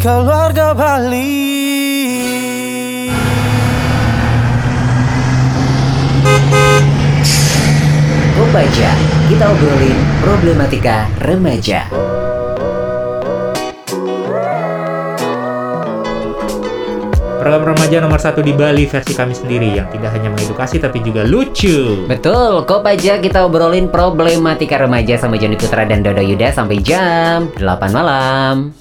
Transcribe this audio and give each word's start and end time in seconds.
keluarga 0.00 0.72
Bali 0.72 1.52
Kopaja, 8.32 8.90
kita 9.28 9.44
obrolin 9.52 9.98
problematika 10.24 11.04
remaja. 11.20 11.84
Program 17.36 17.72
remaja 17.76 18.00
nomor 18.00 18.20
satu 18.20 18.40
di 18.40 18.56
Bali 18.56 18.88
versi 18.88 19.12
kami 19.12 19.36
sendiri 19.36 19.76
yang 19.76 19.88
tidak 19.92 20.16
hanya 20.16 20.32
mengedukasi 20.32 20.80
tapi 20.80 21.04
juga 21.04 21.28
lucu. 21.28 22.08
Betul, 22.08 22.64
Kopaja 22.64 23.20
kita 23.20 23.44
obrolin 23.44 23.92
problematika 23.92 24.80
remaja 24.80 25.20
sama 25.20 25.36
Joni 25.36 25.60
Putra 25.60 25.84
dan 25.84 26.00
Dodo 26.00 26.24
Yuda 26.24 26.48
sampai 26.56 26.80
jam 26.80 27.52
8 27.60 27.92
malam. 27.92 28.79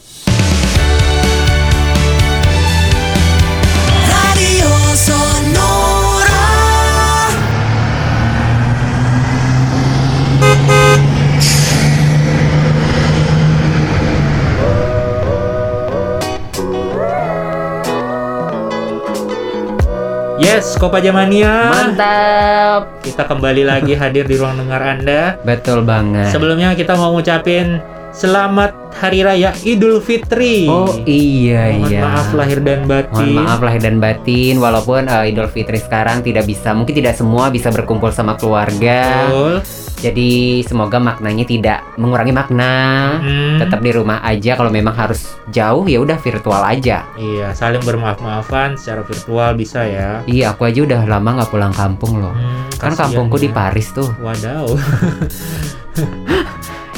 Yes, 20.39 20.79
Kopaja 20.79 21.11
Mania. 21.11 21.67
Mantap. 21.67 23.03
Kita 23.03 23.27
kembali 23.27 23.67
lagi 23.67 23.91
hadir 23.99 24.23
di 24.23 24.39
ruang 24.39 24.55
dengar 24.55 24.79
Anda. 24.79 25.35
Betul 25.43 25.83
banget. 25.83 26.31
Sebelumnya 26.31 26.71
kita 26.79 26.95
mau 26.95 27.11
ngucapin 27.11 27.83
selamat 28.15 28.71
Hari 29.03 29.19
Raya 29.27 29.51
Idul 29.67 29.99
Fitri. 29.99 30.63
Oh 30.71 30.95
iya 31.03 31.75
Mohon 31.75 31.91
iya. 31.91 32.01
maaf 32.07 32.29
lahir 32.31 32.59
dan 32.63 32.87
batin. 32.87 33.35
Mohon 33.35 33.35
maaf 33.35 33.59
lahir 33.59 33.81
dan 33.83 33.97
batin 33.99 34.55
walaupun 34.63 35.01
eh, 35.11 35.27
Idul 35.27 35.51
Fitri 35.51 35.75
sekarang 35.75 36.23
tidak 36.23 36.47
bisa 36.47 36.71
mungkin 36.71 36.95
tidak 36.95 37.19
semua 37.19 37.51
bisa 37.51 37.67
berkumpul 37.67 38.15
sama 38.15 38.39
keluarga. 38.39 39.27
Betul. 39.27 39.53
Jadi 39.99 40.63
semoga 40.63 40.95
maknanya 40.95 41.43
tidak 41.43 41.83
mengurangi 41.99 42.31
makna. 42.31 42.73
Hmm. 43.19 43.59
Tetap 43.59 43.83
di 43.83 43.91
rumah 43.91 44.23
aja 44.23 44.55
kalau 44.55 44.71
memang 44.71 44.95
harus 44.95 45.35
jauh 45.51 45.83
ya 45.91 45.99
udah 45.99 46.15
virtual 46.23 46.63
aja. 46.63 47.03
Iya, 47.19 47.51
saling 47.51 47.83
bermaaf-maafan 47.83 48.79
secara 48.79 49.03
virtual 49.03 49.59
bisa 49.59 49.83
ya. 49.83 50.23
Iya, 50.23 50.55
aku 50.55 50.71
aja 50.71 50.87
udah 50.87 51.01
lama 51.03 51.43
nggak 51.43 51.51
pulang 51.51 51.75
kampung 51.75 52.23
loh. 52.23 52.31
Hmm, 52.31 52.71
Kan 52.79 52.95
kampungku 52.95 53.35
ya. 53.37 53.43
di 53.43 53.49
Paris 53.51 53.91
tuh. 53.91 54.07
Wadaw. 54.23 54.71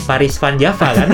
Paris 0.05 0.37
Van 0.37 0.57
Java 0.61 0.87
kan? 0.93 1.09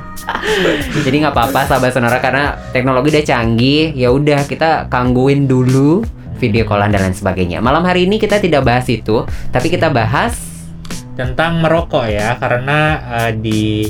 Jadi 1.06 1.16
nggak 1.22 1.34
apa-apa 1.34 1.70
sahabat 1.70 1.94
sonora 1.94 2.18
karena 2.18 2.58
teknologi 2.74 3.14
udah 3.14 3.24
canggih. 3.26 3.94
Ya 3.94 4.10
udah 4.10 4.42
kita 4.46 4.90
kangguin 4.90 5.46
dulu 5.46 6.02
video 6.40 6.66
callan 6.66 6.90
dan 6.90 7.06
lain 7.06 7.14
sebagainya. 7.14 7.62
Malam 7.62 7.84
hari 7.84 8.10
ini 8.10 8.16
kita 8.16 8.40
tidak 8.40 8.64
bahas 8.64 8.88
itu, 8.88 9.22
tapi 9.52 9.68
kita 9.68 9.92
bahas 9.92 10.49
tentang 11.20 11.60
merokok 11.60 12.08
ya 12.08 12.40
karena 12.40 12.78
eh, 13.20 13.32
di 13.36 13.84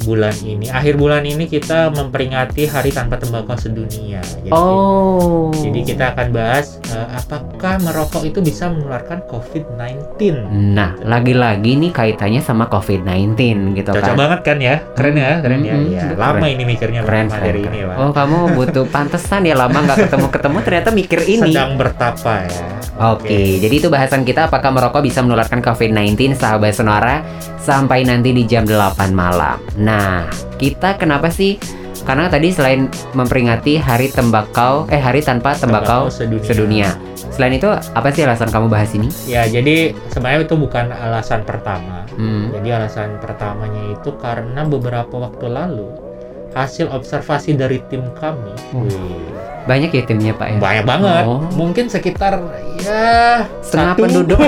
bulan 0.00 0.32
ini 0.40 0.66
akhir 0.66 0.94
bulan 0.94 1.22
ini 1.22 1.44
kita 1.44 1.88
memperingati 1.90 2.64
hari 2.64 2.88
tanpa 2.88 3.16
tembakau 3.16 3.52
sedunia 3.54 4.18
jadi, 4.22 4.48
Oh. 4.50 5.52
jadi 5.52 5.80
kita 5.84 6.04
akan 6.10 6.28
bahas 6.30 6.80
eh, 6.86 7.08
apakah 7.12 7.76
merokok 7.78 8.22
itu 8.22 8.40
bisa 8.40 8.66
menularkan 8.66 9.20
COVID-19 9.26 10.48
Nah, 10.72 10.96
lagi-lagi 11.00 11.76
nih 11.76 11.90
kaitannya 11.90 12.40
sama 12.40 12.64
COVID-19 12.66 13.36
gitu 13.74 13.90
cocok 13.90 14.02
kan. 14.02 14.16
banget 14.16 14.40
kan 14.42 14.56
ya 14.58 14.76
keren 14.92 15.16
ya 15.16 15.32
keren 15.38 15.60
ya 15.60 15.74
Mm-mm, 15.74 15.90
ya 15.90 16.02
keren. 16.08 16.18
lama 16.18 16.46
ini 16.46 16.62
mikirnya 16.64 17.00
Keren, 17.02 17.26
keren, 17.26 17.42
dari 17.42 17.60
keren. 17.60 17.74
ini 17.74 17.78
Pak. 17.84 17.96
Oh, 17.98 18.10
kamu 18.10 18.36
butuh 18.54 18.84
pantesan 18.86 19.42
ya 19.42 19.54
lama 19.54 19.78
nggak 19.80 19.98
ketemu-ketemu 20.06 20.58
ternyata 20.60 20.88
mikir 20.90 21.20
ini. 21.22 21.50
sedang 21.50 21.76
bertapa 21.76 22.34
ya 22.44 22.64
Oke, 23.00 23.56
jadi 23.56 23.74
itu 23.74 23.88
bahasan 23.88 24.22
kita 24.22 24.44
apakah 24.44 24.68
merokok 24.70 25.00
bisa 25.00 25.24
menularkan 25.24 25.58
COVID-19 25.58 26.36
sahabat 26.36 26.68
sonora 26.70 27.24
sampai 27.56 28.04
nanti 28.04 28.28
di 28.30 28.44
jam 28.44 28.62
8 28.62 28.76
malam. 29.10 29.56
Nah, 29.74 29.89
kita 30.60 30.96
kenapa 31.00 31.30
sih? 31.32 31.56
Karena 32.00 32.32
tadi 32.32 32.48
selain 32.50 32.88
memperingati 33.12 33.76
hari 33.76 34.08
tembakau, 34.08 34.88
eh 34.88 34.98
hari 34.98 35.20
tanpa 35.20 35.52
tembakau, 35.52 36.08
sedunia. 36.08 36.48
sedunia. 36.48 36.88
Selain 37.30 37.54
itu, 37.54 37.68
apa 37.70 38.08
sih 38.10 38.24
alasan 38.24 38.48
kamu 38.48 38.66
bahas 38.72 38.90
ini? 38.96 39.06
ya 39.28 39.44
jadi 39.46 39.92
sebenarnya 40.10 40.48
itu 40.48 40.56
bukan 40.56 40.90
alasan 40.90 41.44
pertama 41.44 42.00
Hmm. 42.20 42.52
Jadi 42.52 42.68
alasan 42.68 43.16
pertamanya 43.16 43.96
itu 43.96 44.12
karena 44.20 44.68
beberapa 44.68 45.16
waktu 45.16 45.46
lalu 45.48 45.88
hasil 46.52 46.92
observasi 46.92 47.56
dari 47.56 47.80
tim 47.88 48.04
kami, 48.18 48.52
wih, 48.74 49.24
Banyak 49.60 49.90
ya 49.90 50.02
timnya, 50.02 50.32
Pak 50.32 50.46
ya? 50.46 50.56
banyak 50.58 50.84
banget, 50.84 51.24
Oh. 51.24 51.44
mungkin 51.52 51.86
sekitar 51.86 52.40
ya 52.80 53.44
Setengah 53.60 53.92
satu, 53.92 54.02
penduduk. 54.02 54.40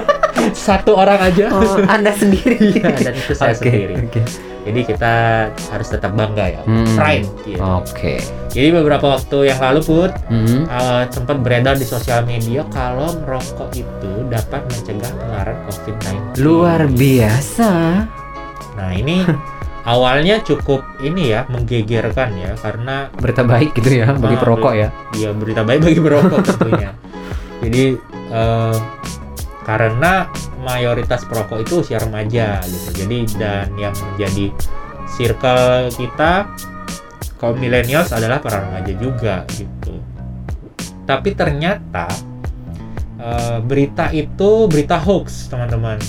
satu 0.66 0.92
orang 0.94 1.20
aja. 1.22 1.46
Oh, 1.50 1.76
Anda 1.84 2.12
sendiri. 2.12 2.56
Iya, 2.76 2.90
dan 2.92 3.14
itu 3.14 3.32
saya 3.32 3.52
Oke, 3.52 3.68
sendiri. 3.68 3.94
oke. 4.02 4.20
Jadi 4.66 4.80
kita 4.82 5.14
harus 5.70 5.86
tetap 5.86 6.10
bangga 6.12 6.46
ya, 6.50 6.62
Hmm. 6.64 6.88
pride. 6.94 7.28
gitu. 7.44 7.62
Oke. 7.62 8.18
Jadi 8.50 8.68
beberapa 8.72 9.06
waktu 9.12 9.38
yang 9.46 9.60
lalu 9.60 9.80
put 9.80 10.10
Hmm. 10.26 10.66
eh, 10.66 11.02
sempat 11.08 11.38
beredar 11.38 11.76
di 11.76 11.84
sosial 11.84 12.24
media 12.24 12.66
kalau 12.68 13.14
merokok 13.20 13.70
itu 13.72 14.10
dapat 14.26 14.66
mencegah 14.66 15.12
penularan 15.12 15.56
COVID-19. 15.64 16.34
Luar 16.40 16.80
biasa. 16.88 17.70
Nah 18.74 18.90
ini 18.90 19.22
awalnya 19.86 20.42
cukup 20.42 20.82
ini 20.98 21.30
ya 21.30 21.46
menggegerkan 21.46 22.34
ya 22.34 22.52
karena 22.58 23.06
Berita 23.14 23.46
baik 23.46 23.70
gitu 23.78 24.02
ya 24.02 24.10
bagi 24.12 24.34
Ah, 24.34 24.42
perokok 24.42 24.72
ya. 24.74 24.88
dia 25.14 25.30
berita 25.30 25.62
baik 25.62 25.80
bagi 25.86 26.00
perokok 26.02 26.40
tentunya. 26.42 26.90
Jadi 27.62 27.84
eh, 28.34 28.76
karena 29.62 30.26
mayoritas 30.60 31.22
perokok 31.24 31.62
itu 31.62 31.80
usia 31.80 32.02
remaja 32.02 32.58
gitu. 32.66 33.06
Jadi 33.06 33.18
dan 33.38 33.70
yang 33.78 33.94
menjadi 33.94 34.50
circle 35.06 35.88
kita 35.94 36.50
kaum 37.38 37.54
millennials 37.56 38.10
adalah 38.10 38.42
para 38.42 38.66
remaja 38.66 38.92
juga 38.98 39.46
gitu. 39.54 40.02
Tapi 41.06 41.30
ternyata 41.32 42.10
eh, 43.16 43.58
berita 43.62 44.10
itu 44.10 44.66
berita 44.66 44.98
hoax 44.98 45.46
teman-teman. 45.46 46.02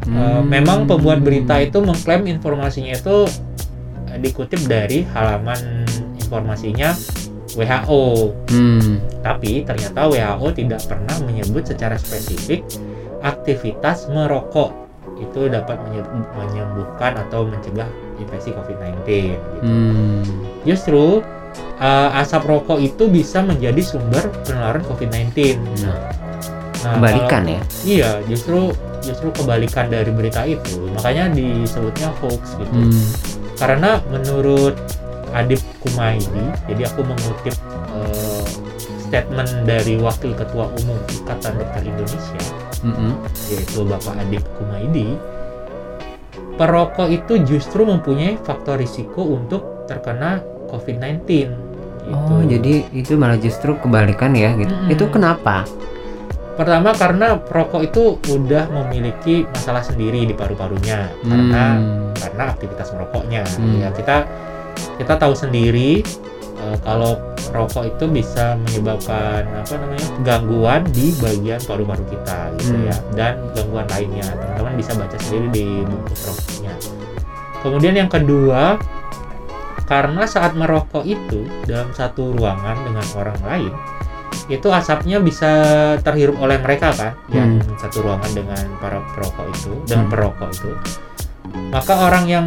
Uh, 0.00 0.40
Hmm. 0.40 0.48
memang 0.48 0.88
pembuat 0.88 1.20
berita 1.20 1.60
itu 1.60 1.76
mengklaim 1.78 2.24
informasinya 2.24 2.96
itu 2.96 3.28
uh, 4.08 4.16
dikutip 4.16 4.58
dari 4.64 5.04
halaman 5.12 5.84
informasinya 6.16 6.96
WHO. 7.52 8.32
Hmm. 8.48 8.96
Tapi 9.20 9.62
ternyata 9.62 10.06
WHO 10.06 10.46
tidak 10.52 10.80
pernah 10.86 11.16
menyebut 11.20 11.66
secara 11.66 11.94
spesifik 11.94 12.64
aktivitas 13.20 14.08
merokok 14.08 14.72
itu 15.20 15.46
dapat 15.46 15.76
menye- 15.84 16.08
menyembuhkan 16.32 17.20
atau 17.20 17.44
mencegah 17.44 17.84
infeksi 18.16 18.56
COVID-19. 18.56 19.04
Gitu. 19.04 19.48
Hmm. 19.60 20.24
Justru 20.64 21.20
uh, 21.76 22.10
asap 22.16 22.48
rokok 22.48 22.80
itu 22.80 23.04
bisa 23.06 23.44
menjadi 23.44 23.84
sumber 23.84 24.32
penularan 24.48 24.80
COVID-19. 24.86 25.60
Nah, 25.84 25.98
Nah, 26.80 26.96
kebalikan 26.96 27.44
kalau- 27.44 27.52
ya. 27.52 27.60
Iya, 27.84 28.10
justru 28.24 28.72
justru 29.04 29.28
kebalikan 29.32 29.88
dari 29.88 30.10
berita 30.12 30.44
itu. 30.44 30.90
Makanya 30.96 31.32
disebutnya 31.32 32.08
hoax 32.20 32.56
gitu. 32.60 32.72
Hmm. 32.72 33.04
Karena 33.60 34.00
menurut 34.08 34.76
Adib 35.30 35.62
Kumaidi, 35.84 36.44
jadi 36.66 36.90
aku 36.90 37.06
mengutip 37.06 37.54
eh, 37.94 38.46
statement 39.10 39.66
dari 39.66 39.98
Wakil 39.98 40.34
Ketua 40.34 40.70
Umum 40.82 40.98
Ikatan 41.10 41.58
Dokter 41.58 41.82
Indonesia, 41.82 42.42
Mm-mm. 42.86 43.12
yaitu 43.50 43.82
Bapak 43.82 44.14
Adib 44.18 44.42
Kumaidi, 44.58 45.18
perokok 46.58 47.10
itu 47.10 47.42
justru 47.42 47.82
mempunyai 47.86 48.38
faktor 48.42 48.78
risiko 48.78 49.22
untuk 49.22 49.86
terkena 49.90 50.42
COVID-19. 50.70 51.18
Gitu. 52.00 52.32
Oh, 52.32 52.42
jadi 52.42 52.86
itu 52.90 53.12
malah 53.14 53.38
justru 53.38 53.76
kebalikan 53.78 54.34
ya 54.34 54.54
gitu. 54.58 54.72
Mm-mm. 54.72 54.94
Itu 54.94 55.04
kenapa? 55.10 55.66
Pertama 56.60 56.92
karena 56.92 57.40
perokok 57.40 57.80
itu 57.80 58.02
udah 58.28 58.68
memiliki 58.68 59.48
masalah 59.48 59.80
sendiri 59.80 60.28
di 60.28 60.36
paru-parunya 60.36 61.08
karena 61.24 61.64
Hmm. 61.80 62.12
karena 62.12 62.42
aktivitas 62.52 62.92
merokoknya. 62.92 63.48
Hmm. 63.56 63.80
Ya 63.80 63.88
kita 63.96 64.28
kita 65.00 65.16
tahu 65.16 65.32
sendiri 65.32 66.04
eh, 66.60 66.76
kalau 66.84 67.16
rokok 67.56 67.88
itu 67.88 68.04
bisa 68.12 68.60
menyebabkan 68.60 69.48
apa 69.56 69.72
namanya 69.80 70.08
gangguan 70.20 70.84
di 70.92 71.16
bagian 71.16 71.56
paru-paru 71.64 72.04
kita 72.12 72.52
gitu 72.60 72.76
Hmm. 72.76 72.92
ya 72.92 72.96
dan 73.16 73.34
gangguan 73.56 73.88
lainnya. 73.88 74.28
Teman-teman 74.28 74.76
bisa 74.76 74.92
baca 74.92 75.16
sendiri 75.16 75.48
di 75.48 75.66
bungkus 75.88 76.20
rokoknya. 76.28 76.74
Kemudian 77.64 77.94
yang 77.96 78.10
kedua 78.12 78.76
karena 79.88 80.28
saat 80.28 80.52
merokok 80.52 81.08
itu 81.08 81.48
dalam 81.64 81.88
satu 81.96 82.36
ruangan 82.36 82.84
dengan 82.84 83.06
orang 83.16 83.40
lain 83.48 83.72
itu 84.50 84.66
asapnya 84.68 85.22
bisa 85.22 85.50
terhirup 86.02 86.36
oleh 86.42 86.58
mereka 86.58 86.90
kan 86.92 87.14
yang 87.30 87.62
satu 87.78 88.02
ruangan 88.02 88.30
dengan 88.34 88.64
para 88.82 88.98
perokok 89.14 89.46
itu 89.48 89.72
dengan 89.86 90.06
Hmm. 90.06 90.12
perokok 90.12 90.48
itu 90.50 90.70
maka 91.70 91.94
orang 92.04 92.26
yang 92.26 92.46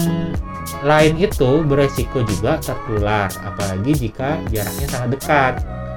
lain 0.83 1.15
itu 1.15 1.63
beresiko 1.63 2.27
juga 2.27 2.59
tertular 2.59 3.31
apalagi 3.41 3.95
jika 3.95 4.35
jaraknya 4.51 4.87
sangat 4.91 5.09
dekat 5.15 5.53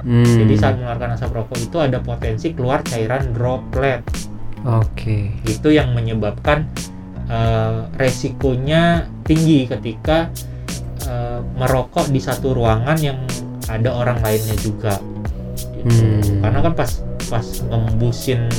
Hmm. 0.07 0.23
jadi 0.23 0.53
saat 0.55 0.73
mengeluarkan 0.79 1.09
asap 1.19 1.31
rokok 1.35 1.59
itu 1.59 1.77
ada 1.83 1.99
potensi 1.99 2.55
keluar 2.55 2.79
cairan 2.87 3.35
droplet 3.35 3.99
Oke. 4.63 5.35
itu 5.43 5.67
yang 5.69 5.91
menyebabkan 5.91 6.63
eh, 7.27 7.79
resikonya 7.99 9.03
tinggi 9.27 9.67
ketika 9.67 10.31
eh, 11.03 11.39
merokok 11.59 12.07
di 12.07 12.23
satu 12.23 12.55
ruangan 12.55 12.95
yang 13.03 13.19
ada 13.67 13.91
orang 13.91 14.23
lainnya 14.23 14.55
juga. 14.55 14.95
Hmm. 15.87 16.43
karena 16.43 16.59
kan 16.61 16.73
pas 16.73 16.91
pas 17.25 17.45
ngembusin 17.63 18.51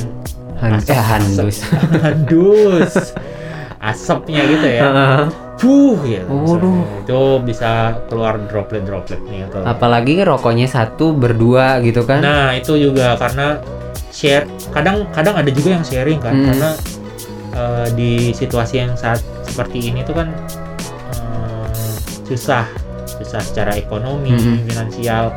Han 0.59 0.75
Asap- 0.75 0.91
eh, 0.91 1.05
handus. 1.05 1.57
handus 2.03 2.93
asapnya 3.79 4.43
gitu 4.45 4.67
ya 4.67 4.83
puh 5.55 5.99
Waduh. 5.99 6.27
misalnya. 6.27 6.99
itu 6.99 7.21
bisa 7.45 7.71
keluar 8.07 8.35
droplet 8.45 8.83
dropletnya 8.83 9.47
tuh 9.49 9.63
Apalagi 9.63 10.19
rokoknya 10.21 10.67
satu 10.67 11.11
berdua 11.13 11.79
gitu 11.81 12.03
kan? 12.03 12.23
Nah 12.23 12.55
itu 12.55 12.75
juga 12.75 13.15
karena 13.15 13.59
share 14.09 14.47
kadang 14.71 15.07
kadang 15.11 15.35
ada 15.35 15.51
juga 15.51 15.75
yang 15.75 15.83
sharing 15.83 16.19
kan 16.19 16.31
Hmm. 16.33 16.47
karena 16.47 16.71
eh, 17.53 17.87
di 17.93 18.13
situasi 18.33 18.75
yang 18.79 18.95
saat 18.95 19.19
seperti 19.45 19.91
ini 19.91 20.03
tuh 20.03 20.15
kan 20.15 20.31
eh, 21.15 21.95
susah 22.25 22.67
susah 23.09 23.41
secara 23.41 23.75
ekonomi 23.75 24.31
Hmm. 24.31 24.63
finansial 24.65 25.35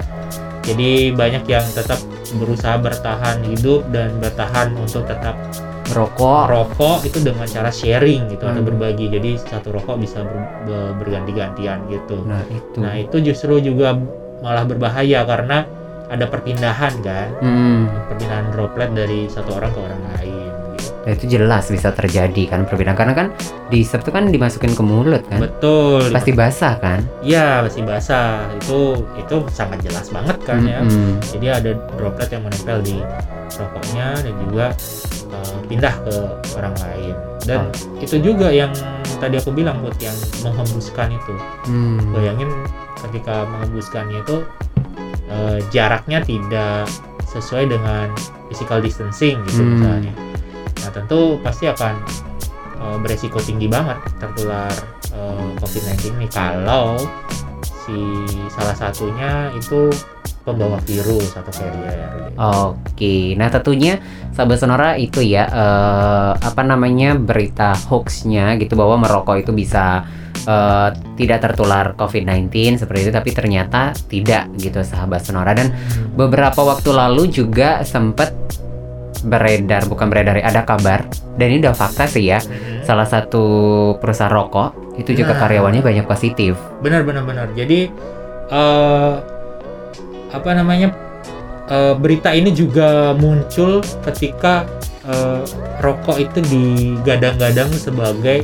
jadi 0.62 1.12
banyak 1.12 1.44
yang 1.46 1.66
tetap 1.72 1.98
berusaha 2.34 2.78
bertahan 2.78 3.42
hidup 3.44 3.86
dan 3.90 4.14
bertahan 4.18 4.72
untuk 4.76 5.04
tetap 5.04 5.36
Rokok. 5.92 6.48
rokok 6.48 6.98
itu 7.04 7.20
dengan 7.20 7.44
cara 7.44 7.68
sharing 7.68 8.32
gitu 8.32 8.48
atau 8.48 8.64
Hmm. 8.64 8.70
berbagi 8.70 9.12
jadi 9.12 9.36
satu 9.36 9.76
rokok 9.76 10.00
bisa 10.00 10.24
ber- 10.24 10.64
ber- 10.64 10.96
berganti-gantian 10.98 11.84
gitu 11.90 12.24
Nah 12.24 12.48
itu. 12.48 12.78
nah 12.80 12.96
itu 12.96 13.20
justru 13.20 13.60
juga 13.60 14.00
malah 14.40 14.64
berbahaya 14.64 15.28
karena 15.28 15.68
ada 16.08 16.26
perpindahan 16.26 16.96
kan 17.02 17.28
Hmm. 17.40 17.92
perpindahan 18.08 18.52
droplet 18.52 18.90
dari 18.92 19.28
satu 19.28 19.52
orang 19.52 19.72
ke 19.72 19.80
orang 19.82 20.02
lain. 20.16 20.31
Nah, 21.02 21.18
itu 21.18 21.26
jelas 21.26 21.66
bisa 21.66 21.90
terjadi 21.90 22.46
kan 22.46 22.70
perbedaan 22.70 22.94
karena 22.94 23.18
kan 23.18 23.28
di 23.74 23.82
itu 23.82 24.10
kan 24.14 24.30
dimasukin 24.30 24.70
ke 24.70 24.84
mulut 24.86 25.26
kan? 25.26 25.42
betul 25.42 26.14
Pasti 26.14 26.30
basah 26.30 26.78
kan? 26.78 27.02
ya 27.26 27.66
masih 27.66 27.82
basah 27.82 28.46
itu 28.54 29.02
itu 29.18 29.36
sangat 29.50 29.82
jelas 29.82 30.14
banget 30.14 30.38
kan 30.46 30.62
ya 30.62 30.86
Mm-mm. 30.86 31.18
jadi 31.34 31.48
ada 31.58 31.72
droplet 31.98 32.30
yang 32.30 32.44
menempel 32.46 32.78
di 32.82 33.02
rokoknya 33.52 34.08
dan 34.22 34.34
juga 34.46 34.66
uh, 35.34 35.58
pindah 35.66 35.96
ke 36.06 36.16
orang 36.54 36.76
lain 36.78 37.16
dan 37.42 37.60
Ah. 37.66 37.70
itu 37.98 38.22
juga 38.22 38.54
yang 38.54 38.70
tadi 39.18 39.42
aku 39.42 39.50
bilang 39.50 39.82
buat 39.82 39.98
yang 39.98 40.14
menghembuskan 40.46 41.10
itu 41.12 41.34
Hmm. 41.66 42.14
bayangin 42.14 42.50
ketika 43.02 43.50
menghembuskannya 43.50 44.22
itu 44.22 44.46
uh, 45.34 45.58
jaraknya 45.74 46.22
tidak 46.22 46.86
sesuai 47.26 47.66
dengan 47.66 48.14
physical 48.50 48.78
distancing 48.78 49.42
gitu 49.48 49.62
Hmm. 49.62 49.74
misalnya 49.78 50.14
nah 50.82 50.92
tentu 50.92 51.38
pasti 51.46 51.70
akan 51.70 51.94
uh, 52.82 52.98
beresiko 53.00 53.38
tinggi 53.38 53.70
banget 53.70 53.98
tertular 54.18 54.72
uh, 55.14 55.50
COVID-19 55.62 56.18
ini. 56.18 56.28
Kalau 56.30 56.98
si 57.86 57.98
salah 58.54 58.78
satunya 58.78 59.50
itu 59.58 59.90
pembawa 60.42 60.82
virus 60.86 61.38
atau 61.38 61.54
carrier. 61.54 62.34
Oke, 62.38 63.38
nah 63.38 63.54
tentunya 63.54 64.02
sahabat 64.34 64.58
sonora 64.58 64.98
itu 64.98 65.22
ya 65.22 65.46
eh, 65.46 66.32
apa 66.34 66.62
namanya 66.66 67.14
berita 67.14 67.78
hoaxnya 67.90 68.58
gitu 68.58 68.74
bahwa 68.74 68.98
merokok 69.06 69.38
itu 69.46 69.52
bisa 69.54 70.02
eh, 70.46 70.90
tidak 71.18 71.40
tertular 71.46 71.94
COVID-19 71.94 72.82
seperti 72.82 73.00
itu, 73.10 73.12
tapi 73.14 73.30
ternyata 73.38 73.94
tidak 74.10 74.50
gitu 74.58 74.82
sahabat 74.82 75.22
sonora. 75.22 75.54
Dan 75.54 75.70
beberapa 76.18 76.66
waktu 76.66 76.90
lalu 76.90 77.30
juga 77.30 77.86
sempat 77.86 78.34
beredar 79.22 79.86
bukan 79.86 80.08
beredar 80.08 80.38
ada 80.38 80.62
kabar 80.62 81.06
dan 81.36 81.46
ini 81.48 81.62
udah 81.62 81.74
fakta 81.74 82.06
sih 82.06 82.26
ya 82.26 82.40
Mhm. 82.40 82.84
salah 82.84 83.06
satu 83.06 83.44
perusahaan 83.98 84.30
rokok 84.30 84.98
itu 84.98 85.14
juga 85.14 85.34
Nah. 85.34 85.40
karyawannya 85.40 85.82
banyak 85.82 86.06
positif. 86.06 86.58
Benar 86.80 87.02
benar 87.02 87.24
benar. 87.24 87.48
Jadi 87.54 87.88
eh 88.52 89.14
apa 90.30 90.50
namanya 90.52 90.92
eh, 91.68 91.96
berita 91.96 92.32
ini 92.32 92.52
juga 92.52 93.16
muncul 93.16 93.80
ketika 94.04 94.68
eh, 95.02 95.42
rokok 95.80 96.18
itu 96.20 96.40
digadang-gadang 96.44 97.72
sebagai 97.72 98.44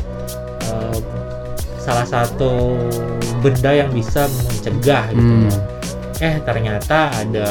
salah 1.78 2.04
satu 2.04 2.76
benda 3.40 3.72
yang 3.72 3.88
bisa 3.92 4.28
mencegah 4.28 5.08
gitu 5.12 5.24
Hmm. 5.24 5.48
ya. 5.48 5.60
Eh 6.20 6.36
ternyata 6.42 7.14
ada 7.14 7.48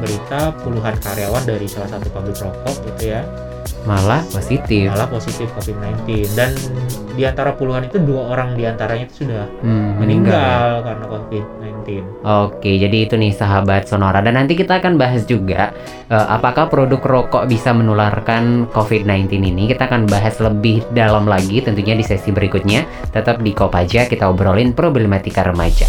berita 0.00 0.50
puluhan 0.58 0.96
karyawan 0.96 1.44
dari 1.44 1.64
salah 1.64 1.88
satu 1.88 2.08
pabrik 2.08 2.36
rokok 2.36 2.74
gitu 2.88 3.12
ya 3.12 3.22
Malah 3.80 4.20
positif. 4.28 4.92
malah 4.92 5.08
positif 5.08 5.48
COVID-19 5.56 6.04
dan 6.36 6.52
di 7.10 7.24
antara 7.24 7.52
puluhan 7.52 7.88
itu 7.88 7.96
dua 7.96 8.28
orang 8.28 8.52
di 8.52 8.64
antaranya 8.64 9.08
itu 9.08 9.24
sudah 9.24 9.48
Hmm, 9.60 9.96
meninggal 9.96 10.84
karena 10.84 11.04
COVID-19. 11.06 11.88
Oke, 12.20 12.76
jadi 12.76 13.08
itu 13.08 13.16
nih 13.16 13.32
sahabat 13.32 13.88
Sonora 13.88 14.20
dan 14.20 14.36
nanti 14.36 14.52
kita 14.52 14.80
akan 14.80 15.00
bahas 15.00 15.24
juga 15.24 15.72
eh, 16.08 16.26
apakah 16.28 16.68
produk 16.68 17.00
rokok 17.00 17.48
bisa 17.48 17.72
menularkan 17.72 18.68
COVID-19 18.68 19.40
ini. 19.42 19.72
Kita 19.72 19.88
akan 19.88 20.04
bahas 20.04 20.36
lebih 20.36 20.84
dalam 20.92 21.24
lagi 21.24 21.60
tentunya 21.60 21.96
di 21.96 22.04
sesi 22.04 22.28
berikutnya. 22.28 22.84
Tetap 23.08 23.40
di 23.40 23.52
Kopaja 23.52 24.04
kita 24.04 24.28
obrolin 24.28 24.72
problematika 24.72 25.40
remaja. 25.40 25.88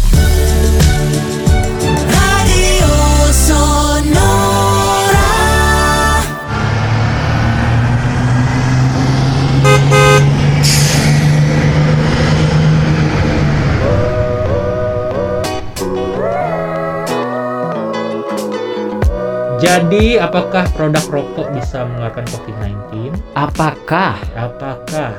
Jadi, 19.62 20.18
apakah 20.18 20.66
produk 20.74 21.06
rokok 21.06 21.54
bisa 21.54 21.86
menularkan 21.86 22.26
COVID-19? 22.34 23.14
Apakah 23.38 24.18
Apakah 24.34 25.14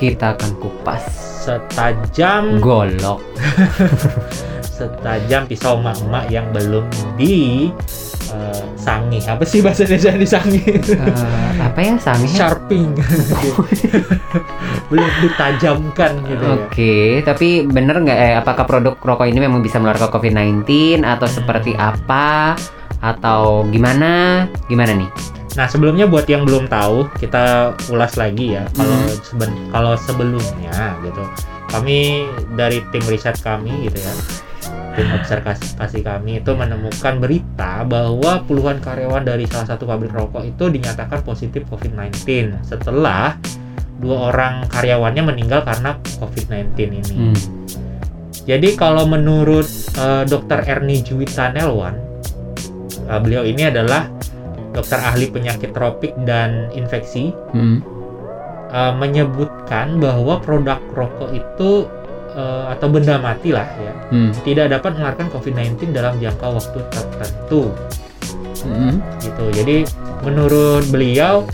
kita 0.00 0.32
akan 0.32 0.56
kupas 0.56 1.04
setajam 1.44 2.64
golok? 2.64 3.20
setajam 4.80 5.44
pisau 5.44 5.76
emak-emak 5.84 6.24
yang 6.32 6.48
belum 6.56 6.88
di 7.20 7.68
eh, 8.32 8.64
sangi? 8.80 9.20
Apa 9.20 9.44
sih 9.44 9.60
bahasa 9.60 9.84
Indonesia 9.84 10.16
disangi? 10.24 10.64
Eh, 10.64 11.60
apa 11.60 11.76
ya 11.84 12.00
sangnya? 12.00 12.32
Sharping. 12.40 12.88
belum 14.88 15.12
ditajamkan 15.28 16.24
gitu 16.24 16.40
ya. 16.40 16.56
Oke, 16.56 16.96
tapi 17.20 17.68
bener 17.68 18.00
nggak 18.00 18.16
eh, 18.16 18.34
apakah 18.40 18.64
produk 18.64 18.96
rokok 18.96 19.28
ini 19.28 19.44
memang 19.44 19.60
bisa 19.60 19.76
menularkan 19.76 20.08
COVID-19 20.08 21.04
atau 21.04 21.28
seperti 21.28 21.76
apa? 21.76 22.56
Atau 23.04 23.68
gimana? 23.68 24.44
Gimana 24.64 24.96
nih? 24.96 25.10
Nah, 25.54 25.68
sebelumnya 25.68 26.08
buat 26.08 26.24
yang 26.24 26.42
belum 26.42 26.66
tahu, 26.66 27.06
kita 27.14 27.76
ulas 27.86 28.16
lagi 28.16 28.56
ya. 28.56 28.64
Kalau 28.72 28.96
Hmm. 28.96 29.20
seben- 29.22 29.58
kalau 29.70 29.92
sebelumnya 29.94 30.96
gitu, 31.04 31.22
kami 31.68 32.24
dari 32.56 32.80
tim 32.90 33.04
riset 33.06 33.38
kami 33.38 33.86
gitu 33.86 34.02
ya, 34.02 34.12
tim 34.94 35.06
observasi 35.14 36.00
kami 36.00 36.42
itu 36.42 36.50
menemukan 36.54 37.18
berita 37.18 37.82
bahwa 37.84 38.42
puluhan 38.42 38.78
karyawan 38.78 39.22
dari 39.22 39.46
salah 39.46 39.74
satu 39.74 39.86
pabrik 39.86 40.10
rokok 40.10 40.42
itu 40.42 40.70
dinyatakan 40.70 41.22
positif 41.22 41.62
COVID-19 41.66 42.58
setelah 42.62 43.38
dua 43.94 44.34
orang 44.34 44.66
karyawannya 44.66 45.22
meninggal 45.22 45.62
karena 45.62 45.98
COVID-19 46.18 46.74
ini. 46.98 47.14
Hmm. 47.30 47.36
Jadi 48.44 48.74
kalau 48.74 49.06
menurut 49.06 49.66
eh, 49.94 50.22
Dr. 50.26 50.66
Ernie 50.66 50.98
Juwita 51.00 51.54
Nelwan, 51.54 51.94
eh, 53.04 53.20
beliau 53.20 53.42
ini 53.42 53.68
adalah 53.68 54.08
dokter 54.70 54.98
ahli 54.98 55.30
penyakit 55.30 55.70
tropik 55.70 56.12
dan 56.26 56.68
infeksi, 56.72 57.30
Hmm. 57.54 57.78
eh, 58.68 58.92
menyebutkan 58.94 60.02
bahwa 60.02 60.42
produk 60.42 60.80
rokok 60.92 61.30
itu 61.30 61.86
eh, 62.34 62.64
atau 62.74 62.90
benda 62.90 63.14
mati 63.22 63.54
lah 63.54 63.70
ya, 63.78 63.94
Hmm. 64.10 64.34
tidak 64.42 64.74
dapat 64.74 64.98
mengeluarkan 64.98 65.30
COVID-19 65.30 65.94
dalam 65.94 66.18
jangka 66.18 66.46
waktu 66.50 66.78
tertentu 66.90 67.70
Hmm. 68.66 68.98
gitu. 69.22 69.44
Jadi 69.54 69.86
menurut 70.26 70.82
beliau 70.90 71.46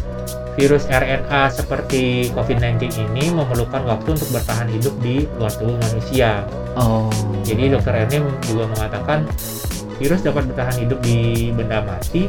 virus 0.56 0.88
RNA 0.88 1.52
seperti 1.52 2.32
COVID-19 2.32 2.96
ini 2.96 3.28
memerlukan 3.28 3.84
waktu 3.84 4.08
untuk 4.16 4.28
bertahan 4.32 4.72
hidup 4.72 4.92
di 5.00 5.28
luar 5.36 5.52
tubuh 5.52 5.76
manusia. 5.76 6.48
Oh. 6.76 7.12
Jadi 7.44 7.76
dokter 7.76 7.94
Ernie 8.00 8.24
juga 8.48 8.64
mengatakan 8.72 9.28
virus 10.00 10.24
dapat 10.24 10.48
bertahan 10.48 10.76
hidup 10.80 10.98
di 11.04 11.52
benda 11.52 11.84
mati 11.84 12.26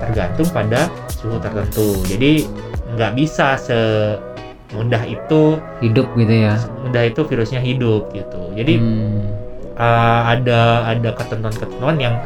tergantung 0.00 0.48
pada 0.48 0.88
suhu 1.12 1.36
tertentu. 1.36 2.00
Jadi 2.08 2.48
nggak 2.96 3.12
bisa 3.12 3.60
semudah 3.60 5.04
itu 5.04 5.60
hidup 5.84 6.08
gitu 6.16 6.34
ya. 6.34 6.56
mudah 6.80 7.04
itu 7.04 7.20
virusnya 7.28 7.60
hidup 7.60 8.08
gitu. 8.16 8.42
Jadi 8.56 8.80
Hmm. 8.80 9.28
uh, 9.76 10.32
ada 10.32 10.88
ada 10.88 11.10
ketentuan-ketentuan 11.12 11.96
yang 12.00 12.16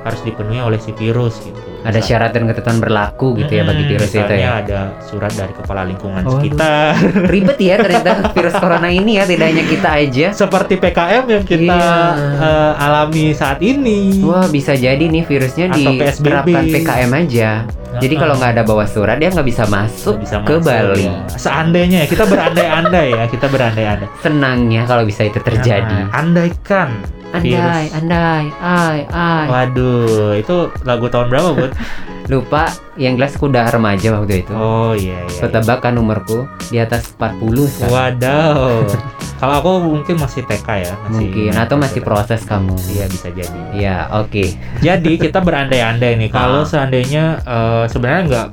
harus 0.00 0.20
dipenuhi 0.20 0.58
oleh 0.58 0.76
si 0.76 0.90
virus 0.90 1.40
gitu. 1.40 1.60
ada 1.80 1.92
Misal- 1.94 2.04
syarat 2.06 2.30
dan 2.30 2.44
ketentuan 2.44 2.76
berlaku 2.76 3.36
gitu 3.36 3.52
ya 3.52 3.62
bagi 3.62 3.82
Hmm, 3.82 3.90
virus 3.90 4.10
itu 4.12 4.34
ya. 4.34 4.50
ada 4.58 4.80
surat 5.00 5.32
dari 5.32 5.48
kepala 5.50 5.82
lingkungan 5.82 6.20
Waduh. 6.22 6.36
sekitar 6.38 6.92
Ribet 7.32 7.58
ya 7.58 7.74
ternyata 7.80 8.10
virus 8.30 8.54
corona 8.54 8.88
ini 8.88 9.16
ya 9.16 9.24
tidak 9.24 9.46
hanya 9.46 9.64
kita 9.64 9.88
aja. 9.94 10.26
seperti 10.30 10.76
PKM 10.76 11.24
yang 11.26 11.44
kita 11.44 11.72
Iya. 11.72 12.36
uh, 12.36 12.72
alami 12.78 13.32
saat 13.32 13.60
ini. 13.60 14.20
Wah 14.20 14.44
bisa 14.46 14.72
jadi 14.72 15.00
nih 15.00 15.22
virusnya 15.22 15.68
Atau 15.68 15.92
diterapkan. 15.92 16.64
PKM 16.66 17.10
aja. 17.14 17.50
Jadi 17.92 18.14
kalau 18.14 18.36
nggak 18.36 18.52
ada 18.52 18.62
bawa 18.62 18.84
surat 18.84 19.16
dia 19.16 19.28
nggak 19.28 19.44
bisa 19.46 19.64
masuk 19.66 20.16
bisa 20.16 20.40
ke 20.40 20.54
masuk, 20.54 20.62
Bali. 20.62 21.04
ya. 21.06 21.16
Seandainya 21.32 21.98
ya, 21.98 22.06
kita 22.06 22.24
berandai-andai 22.24 23.08
ya, 23.10 23.24
kita 23.26 23.46
berandai-andai. 23.46 24.08
Senangnya 24.20 24.84
kalau 24.84 25.02
bisa 25.02 25.22
itu 25.22 25.36
terjadi. 25.38 26.06
Nah, 26.06 26.12
andaikan 26.14 26.88
Andai, 27.30 27.86
virus. 27.86 27.94
andai, 27.94 28.44
ai, 28.58 28.98
ai. 29.06 29.46
Waduh, 29.46 30.34
itu 30.34 30.56
lagu 30.82 31.06
tahun 31.06 31.30
berapa, 31.30 31.54
Bud? 31.54 31.72
Lupa 32.32 32.70
yang 32.94 33.18
jelas 33.18 33.34
aku 33.34 33.50
udah 33.50 33.66
remaja 33.70 34.14
waktu 34.18 34.46
itu. 34.46 34.54
Oh 34.54 34.94
iya 34.94 35.26
iya. 35.26 35.38
So, 35.38 35.50
tebak 35.50 35.82
kan 35.82 35.98
umurku 35.98 36.46
di 36.70 36.78
atas 36.78 37.10
40 37.18 37.66
sekarang. 37.66 37.90
Wadaw. 37.90 38.86
Kalau 39.40 39.54
aku 39.56 39.70
mungkin 39.80 40.20
masih 40.20 40.44
TK 40.44 40.68
ya, 40.84 40.94
masih 41.08 41.26
Mungkin 41.32 41.52
atau 41.56 41.76
masih 41.80 42.04
proses 42.04 42.44
kamu. 42.44 42.76
Iya 42.92 43.08
bisa 43.08 43.32
jadi. 43.32 43.60
Ya, 43.72 43.96
oke. 44.12 44.52
Jadi 44.84 45.16
kita 45.16 45.40
berandai-andai 45.40 46.20
nih 46.20 46.28
Ah. 46.34 46.44
kalau 46.44 46.62
seandainya 46.68 47.40
eh, 47.42 47.84
sebenarnya 47.88 48.22
nggak 48.28 48.48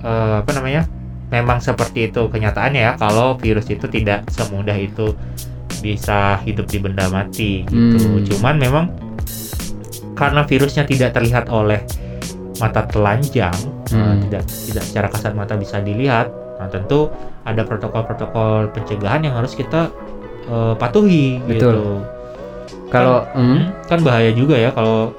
eh, 0.00 0.34
apa 0.40 0.50
namanya 0.56 0.82
memang 1.28 1.60
seperti 1.60 2.08
itu 2.08 2.30
kenyataannya 2.32 2.80
ya 2.80 2.92
kalau 2.96 3.36
virus 3.36 3.68
itu 3.68 3.84
tidak 3.90 4.24
semudah 4.32 4.76
itu 4.76 5.12
bisa 5.84 6.40
hidup 6.48 6.64
di 6.64 6.80
benda 6.80 7.04
mati 7.12 7.68
gitu. 7.68 8.00
Hmm. 8.00 8.24
Cuman 8.24 8.54
memang 8.56 8.84
karena 10.16 10.40
virusnya 10.48 10.88
tidak 10.88 11.12
terlihat 11.12 11.52
oleh 11.52 11.84
mata 12.56 12.88
telanjang, 12.88 13.52
Hmm. 13.92 14.16
tidak 14.24 14.48
tidak 14.48 14.84
secara 14.88 15.06
kasat 15.12 15.32
mata 15.36 15.60
bisa 15.60 15.84
dilihat. 15.84 16.32
Nah 16.56 16.72
tentu 16.72 17.12
ada 17.44 17.60
protokol-protokol 17.68 18.72
pencegahan 18.72 19.20
yang 19.28 19.36
harus 19.36 19.52
kita 19.52 19.92
eh, 20.48 20.74
patuhi 20.80 21.44
Betul. 21.44 21.52
gitu 21.52 21.84
Kalau 22.88 23.26
hmm, 23.34 23.44
Hmm, 23.44 23.60
kan 23.90 23.98
bahaya 24.00 24.30
juga 24.32 24.56
ya 24.56 24.72
kalau 24.72 25.12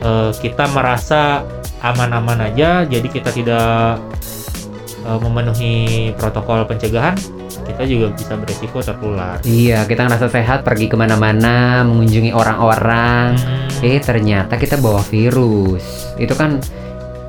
eh, 0.00 0.30
kita 0.40 0.70
merasa 0.72 1.44
aman-aman 1.82 2.48
aja 2.48 2.86
jadi 2.88 3.04
kita 3.10 3.34
tidak 3.34 3.98
memenuhi 5.02 6.14
protokol 6.14 6.62
pencegahan 6.62 7.18
kita 7.62 7.82
juga 7.86 8.06
bisa 8.12 8.34
beresiko 8.36 8.78
tertular 8.82 9.38
iya 9.46 9.86
kita 9.86 10.06
ngerasa 10.06 10.28
sehat 10.28 10.62
pergi 10.62 10.86
ke 10.90 10.96
mana-mana 10.98 11.86
mengunjungi 11.86 12.32
orang-orang. 12.32 13.36
Hmm, 13.38 13.68
Eh 13.82 13.98
ternyata 13.98 14.54
kita 14.56 14.78
bawa 14.78 15.02
virus. 15.02 16.14
Itu 16.14 16.38
kan 16.38 16.62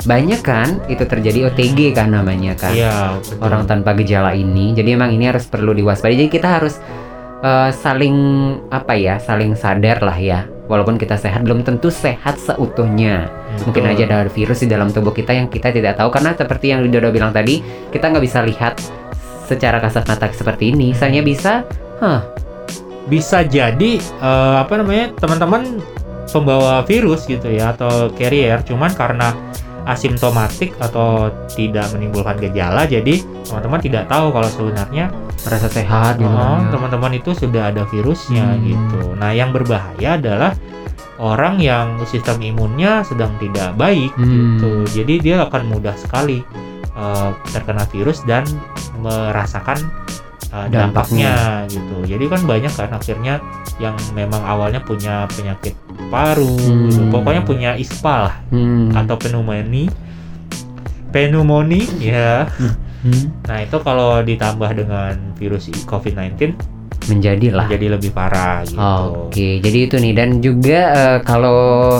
banyak 0.03 0.41
kan 0.43 0.83
itu 0.91 1.01
terjadi 1.07 1.49
OTG 1.49 1.95
kan 1.95 2.11
namanya 2.13 2.53
kan. 2.53 2.75
iya 2.75 3.17
betul. 3.17 3.41
Orang 3.41 3.65
tanpa 3.65 3.97
gejala 3.97 4.37
ini. 4.37 4.75
Jadi 4.77 4.93
emang 4.93 5.09
ini 5.15 5.25
harus 5.31 5.49
perlu 5.49 5.73
diwaspadai. 5.73 6.13
Jadi 6.13 6.29
kita 6.29 6.61
harus 6.61 6.77
eh, 7.41 7.71
saling 7.73 8.15
apa 8.69 8.93
ya, 8.93 9.17
saling 9.17 9.57
sadar 9.57 10.05
lah 10.05 10.17
ya. 10.19 10.45
Walaupun 10.69 10.95
kita 10.95 11.19
sehat 11.19 11.43
belum 11.43 11.65
tentu 11.65 11.89
sehat 11.89 12.37
seutuhnya. 12.39 13.27
Betul. 13.57 13.73
Mungkin 13.73 13.83
aja 13.89 14.03
ada 14.07 14.29
virus 14.31 14.61
di 14.63 14.69
dalam 14.69 14.93
tubuh 14.93 15.11
kita 15.11 15.33
yang 15.33 15.49
kita 15.49 15.73
tidak 15.73 15.97
tahu 15.99 16.13
karena 16.13 16.37
seperti 16.37 16.71
yang 16.71 16.85
Widodo 16.85 17.09
bilang 17.11 17.33
tadi, 17.35 17.59
kita 17.91 18.13
nggak 18.13 18.23
bisa 18.23 18.45
lihat 18.45 18.79
secara 19.45 19.77
kasat 19.79 20.07
mata 20.07 20.27
seperti 20.31 20.71
ini. 20.71 20.91
Misalnya 20.95 21.21
bisa, 21.21 21.63
hah, 21.99 22.21
bisa 23.07 23.43
jadi 23.43 23.99
eh, 23.99 24.55
apa 24.63 24.73
namanya 24.79 25.11
teman-teman 25.19 25.83
pembawa 26.31 26.81
virus 26.87 27.27
gitu 27.27 27.45
ya 27.45 27.75
atau 27.75 28.09
carrier 28.15 28.57
cuman 28.65 28.89
karena 28.95 29.35
asimptomatik 29.83 30.71
atau 30.79 31.27
tidak 31.51 31.91
menimbulkan 31.91 32.39
gejala 32.39 32.87
jadi 32.87 33.19
teman-teman 33.43 33.83
tidak 33.83 34.07
tahu 34.07 34.31
kalau 34.31 34.47
sebenarnya 34.49 35.11
merasa 35.43 35.67
sehat 35.67 36.15
gitu. 36.17 36.31
Oh, 36.31 36.39
kan 36.39 36.63
ya. 36.63 36.71
teman-teman 36.71 37.11
itu 37.19 37.31
sudah 37.35 37.69
ada 37.69 37.83
virusnya 37.91 38.47
Hmm. 38.55 38.63
gitu. 38.63 39.01
Nah, 39.19 39.35
yang 39.35 39.51
berbahaya 39.51 40.15
adalah 40.15 40.55
orang 41.19 41.59
yang 41.59 41.99
sistem 42.07 42.39
imunnya 42.39 43.03
sedang 43.03 43.35
tidak 43.43 43.75
baik 43.75 44.15
Hmm. 44.15 44.57
gitu. 44.57 45.03
Jadi 45.03 45.13
dia 45.19 45.43
akan 45.43 45.67
mudah 45.67 45.93
sekali 45.99 46.41
eh, 46.93 47.29
terkena 47.49 47.83
virus 47.85 48.21
dan 48.23 48.45
merasakan 48.95 49.77
eh, 50.49 50.67
Dampaknya. 50.67 50.77
dampaknya 50.77 51.33
gitu. 51.67 51.95
Jadi 52.05 52.25
kan 52.27 52.41
banyak 52.43 52.71
kan 52.71 52.89
akhirnya 52.91 53.35
yang 53.77 53.97
memang 54.11 54.37
awalnya 54.39 54.77
punya 54.79 55.25
penyakit 55.27 55.73
paru, 56.07 56.45
Hmm. 56.45 56.87
gitu. 56.87 57.01
pokoknya 57.09 57.41
punya 57.41 57.71
ispa 57.73 58.13
lah 58.23 58.35
Hmm. 58.47 58.93
atau 58.93 59.17
pneumonia, 59.17 59.89
pneumonia 61.09 61.85
ya. 61.97 62.33
Hmm. 63.01 63.33
Nah 63.43 63.57
itu 63.59 63.77
kalau 63.79 64.21
ditambah 64.21 64.69
dengan 64.73 65.35
virus 65.35 65.67
COVID-19 65.83 66.55
Menjadilah. 67.03 67.67
jadi 67.67 67.87
lebih 67.91 68.15
parah 68.15 68.63
gitu. 68.63 68.79
Oke, 68.79 69.59
jadi 69.59 69.77
itu 69.83 69.95
nih 69.97 70.13
dan 70.13 70.29
juga 70.39 70.79
eh, 70.93 71.19
kalau 71.19 71.99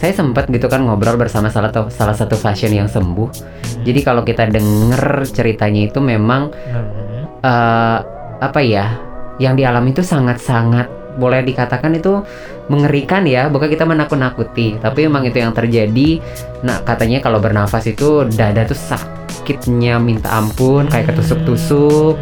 saya 0.00 0.16
sempat 0.16 0.48
gitu 0.48 0.64
kan 0.64 0.80
ngobrol 0.80 1.20
bersama 1.20 1.52
salah 1.52 1.68
satu 1.68 1.92
salah 1.92 2.16
satu 2.16 2.40
pasien 2.40 2.72
yang 2.72 2.88
sembuh. 2.88 3.28
Hmm. 3.28 3.84
Jadi 3.84 4.00
kalau 4.00 4.24
kita 4.24 4.48
denger 4.48 5.28
ceritanya 5.28 5.92
itu 5.92 6.00
memang 6.00 6.48
Hmm. 6.48 7.28
eh, 7.44 7.98
apa 8.40 8.60
ya, 8.64 8.96
yang 9.36 9.60
dialami 9.60 9.92
itu 9.92 10.00
sangat-sangat 10.00 10.88
boleh 11.20 11.44
dikatakan 11.44 11.92
itu 12.00 12.24
mengerikan 12.72 13.28
ya, 13.28 13.52
bukan 13.52 13.68
kita 13.68 13.84
menakut-nakuti, 13.84 14.80
tapi 14.80 15.04
memang 15.04 15.28
itu 15.28 15.42
yang 15.42 15.52
terjadi. 15.52 16.22
Nah, 16.64 16.80
katanya 16.80 17.20
kalau 17.20 17.36
bernafas 17.42 17.84
itu 17.84 18.24
dada 18.30 18.64
tuh 18.64 18.78
sakitnya 18.78 20.00
minta 20.00 20.32
ampun, 20.32 20.88
kayak 20.88 21.12
ketusuk-tusuk. 21.12 22.16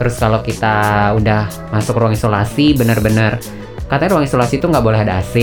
Terus 0.00 0.14
kalau 0.16 0.40
kita 0.40 1.12
udah 1.14 1.46
masuk 1.70 2.00
ruang 2.00 2.16
isolasi, 2.16 2.72
benar-benar 2.72 3.38
katanya 3.90 4.16
ruang 4.16 4.24
isolasi 4.24 4.62
itu 4.62 4.70
nggak 4.70 4.84
boleh 4.86 5.02
ada 5.02 5.18
AC, 5.18 5.34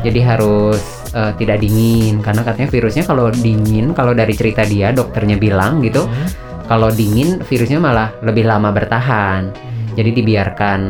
jadi 0.00 0.20
harus 0.24 0.80
eh, 1.12 1.32
tidak 1.36 1.60
dingin 1.60 2.24
karena 2.24 2.40
katanya 2.40 2.68
virusnya 2.72 3.04
kalau 3.04 3.28
dingin, 3.28 3.92
kalau 3.92 4.16
dari 4.16 4.32
cerita 4.32 4.64
dia 4.64 4.90
dokternya 4.90 5.36
bilang 5.36 5.84
gitu, 5.84 6.08
Hmm. 6.08 6.26
kalau 6.64 6.88
dingin 6.88 7.44
virusnya 7.44 7.76
malah 7.76 8.16
lebih 8.24 8.48
lama 8.48 8.72
bertahan. 8.72 9.52
Jadi 9.94 10.10
dibiarkan 10.16 10.80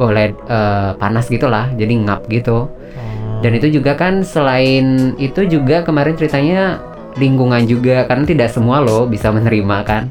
boleh 0.00 0.32
eh, 0.32 0.90
panas 0.96 1.28
gitulah, 1.28 1.68
jadi 1.76 1.92
ngap 1.92 2.24
gitu. 2.32 2.66
Oh. 2.66 3.40
Dan 3.44 3.52
itu 3.60 3.68
juga 3.68 3.98
kan 4.00 4.24
selain 4.24 5.12
itu 5.20 5.44
juga 5.44 5.84
kemarin 5.84 6.16
ceritanya 6.16 6.80
lingkungan 7.18 7.66
juga 7.66 8.06
karena 8.06 8.24
tidak 8.24 8.48
semua 8.54 8.78
loh 8.78 9.04
bisa 9.10 9.34
menerima 9.34 9.78
kan 9.82 10.06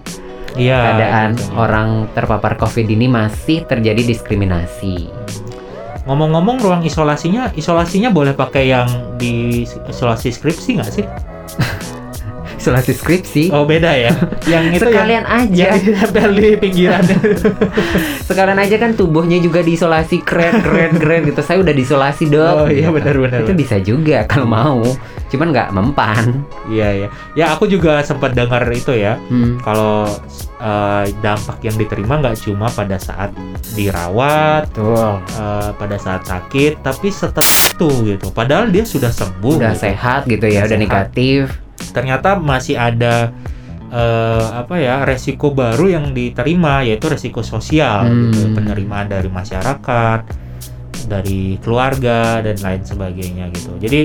iya, 0.57 0.79
keadaan 0.95 1.37
gitu. 1.37 1.51
orang 1.53 1.89
terpapar 2.15 2.57
COVID 2.57 2.87
ini 2.89 3.05
masih 3.05 3.67
terjadi 3.67 4.01
diskriminasi. 4.05 5.09
Ngomong-ngomong 6.09 6.57
ruang 6.63 6.81
isolasinya, 6.81 7.53
isolasinya 7.53 8.09
boleh 8.09 8.33
pakai 8.33 8.63
yang 8.71 8.89
di 9.21 9.65
isolasi 9.65 10.33
skripsi 10.33 10.69
nggak 10.81 10.89
sih? 10.89 11.05
Isolasi 12.59 12.91
skripsi. 12.91 13.43
Oh 13.49 13.63
beda 13.63 13.87
ya. 13.89 14.11
yang 14.45 14.67
itu 14.69 14.83
Sekalian 14.83 15.23
yang, 15.23 15.25
aja, 15.25 15.65
yang 15.71 15.79
ditempel 15.79 16.29
di 16.35 16.49
pinggirannya. 16.55 17.17
sekalian 18.27 18.59
aja 18.59 18.75
kan 18.75 18.91
tubuhnya 18.93 19.39
juga 19.39 19.59
diisolasi 19.59 20.21
keren 20.21 20.59
keren 20.59 20.91
keren 20.93 21.21
gitu. 21.25 21.39
Saya 21.39 21.59
udah 21.59 21.71
diisolasi 21.71 22.27
dok. 22.27 22.55
oh 22.57 22.67
iya 22.67 22.85
Gitu. 22.85 22.95
benar-benar. 22.95 23.39
Itu 23.41 23.53
bisa 23.53 23.75
juga 23.79 24.25
kalau 24.25 24.43
mau, 24.45 24.83
cuman 25.27 25.47
nggak 25.49 25.69
mempan. 25.71 26.43
Iya 26.67 26.87
iya. 26.93 27.07
Ya 27.33 27.45
aku 27.49 27.65
juga 27.65 28.01
sempat 28.01 28.33
dengar 28.33 28.61
itu 28.67 28.91
ya. 28.91 29.15
Hmm. 29.25 29.55
Kalau 29.59 30.11
eh, 30.59 31.03
dampak 31.17 31.61
yang 31.61 31.75
diterima 31.75 32.19
nggak 32.19 32.37
cuma 32.41 32.67
pada 32.67 32.97
saat 32.97 33.31
dirawat, 33.73 34.67
Betul. 34.69 35.15
eh, 35.31 35.69
pada 35.73 35.95
saat 35.95 36.21
sakit, 36.23 36.81
tapi 36.81 37.07
setelah 37.09 37.47
itu 37.47 37.89
gitu. 38.05 38.27
Padahal 38.29 38.67
dia 38.67 38.83
sudah 38.83 39.09
sembuh. 39.09 39.55
Udah 39.55 39.71
gitu. 39.71 39.83
sehat 39.85 40.21
gitu 40.25 40.43
ya, 40.43 40.61
Udah 40.61 40.65
udah 40.65 40.75
sehat. 40.75 40.83
negatif. 40.83 41.43
Ternyata 41.89 42.35
masih 42.35 42.75
ada 42.75 43.31
eh, 43.89 44.45
apa 44.53 44.75
ya 44.77 45.01
resiko 45.03 45.49
baru 45.49 45.89
yang 45.89 46.05
diterima 46.11 46.83
yaitu 46.83 47.07
resiko 47.07 47.41
sosial 47.41 48.05
gitu. 48.05 48.45
Hmm. 48.45 48.55
penerimaan 48.55 49.07
dari 49.07 49.27
masyarakat 49.27 50.19
dari 51.07 51.57
keluarga 51.59 52.37
dan 52.39 52.57
lain 52.59 52.81
sebagainya 52.83 53.49
gitu 53.49 53.73
jadi 53.81 54.01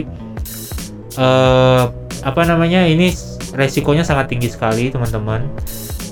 eh, 1.19 1.83
apa 2.25 2.43
namanya 2.45 2.87
ini 2.87 3.13
resikonya 3.55 4.03
sangat 4.03 4.33
tinggi 4.35 4.51
sekali 4.51 4.91
teman-teman. 4.91 5.47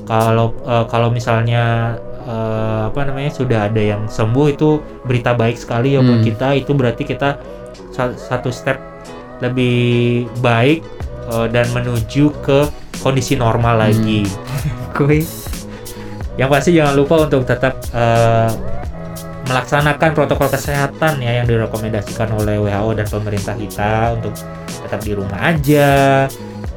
Kalau 0.04 0.52
eh, 0.62 0.85
kalau 0.87 1.09
misalnya 1.09 1.97
eh, 2.23 2.83
apa 2.87 3.00
namanya 3.02 3.33
sudah 3.33 3.66
ada 3.66 3.83
yang 3.83 4.07
sembuh 4.07 4.47
itu 4.52 4.78
berita 5.02 5.33
baik 5.33 5.57
sekali 5.57 5.97
ya 5.97 6.04
buat 6.04 6.21
Hmm. 6.21 6.26
kita. 6.26 6.49
Itu 6.54 6.76
berarti 6.76 7.02
kita 7.02 7.40
sa- 7.90 8.14
satu 8.14 8.52
step 8.52 8.78
lebih 9.42 10.28
baik 10.38 10.85
eh, 11.32 11.46
dan 11.48 11.66
menuju 11.70 12.30
ke 12.38 12.68
kondisi 12.98 13.34
normal 13.34 13.82
lagi. 13.82 14.28
Kuy. 14.96 15.24
Yang 16.32 16.48
pasti 16.48 16.70
jangan 16.72 16.94
lupa 16.94 17.14
untuk 17.22 17.42
tetap 17.42 17.76
eh, 17.90 18.50
melaksanakan 19.42 20.10
protokol 20.12 20.48
kesehatan 20.48 21.18
ya 21.18 21.42
yang 21.42 21.46
direkomendasikan 21.46 22.30
oleh 22.32 22.56
WHO 22.58 22.90
dan 22.94 23.06
pemerintah 23.06 23.52
kita 23.52 23.92
untuk 24.14 24.32
tetap 24.80 25.00
di 25.02 25.12
rumah 25.12 25.40
aja, 25.42 26.24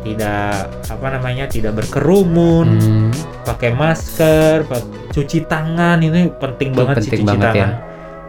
tidak 0.01 0.50
apa 0.83 1.07
namanya 1.09 1.45
tidak 1.45 1.71
berkerumun, 1.74 2.67
Hmm. 2.75 3.12
pakai 3.43 3.71
masker, 3.71 4.65
cuci 5.09 5.45
tangan 5.45 6.01
ini 6.01 6.27
penting 6.33 6.74
Itu 6.74 6.77
banget 6.77 6.95
sih 6.97 7.12
penting 7.12 7.21
cuci 7.21 7.29
banget 7.29 7.45
ya. 7.45 7.53
tangan. 7.53 7.71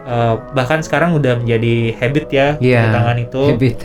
Eh, 0.07 0.33
bahkan 0.53 0.79
sekarang 0.79 1.11
udah 1.13 1.33
menjadi 1.35 1.75
habit 1.97 2.25
ya 2.31 2.47
Iya, 2.57 2.79
cuci 2.79 2.93
tangan 2.93 3.17
itu 3.19 3.41
Habit. 3.51 3.77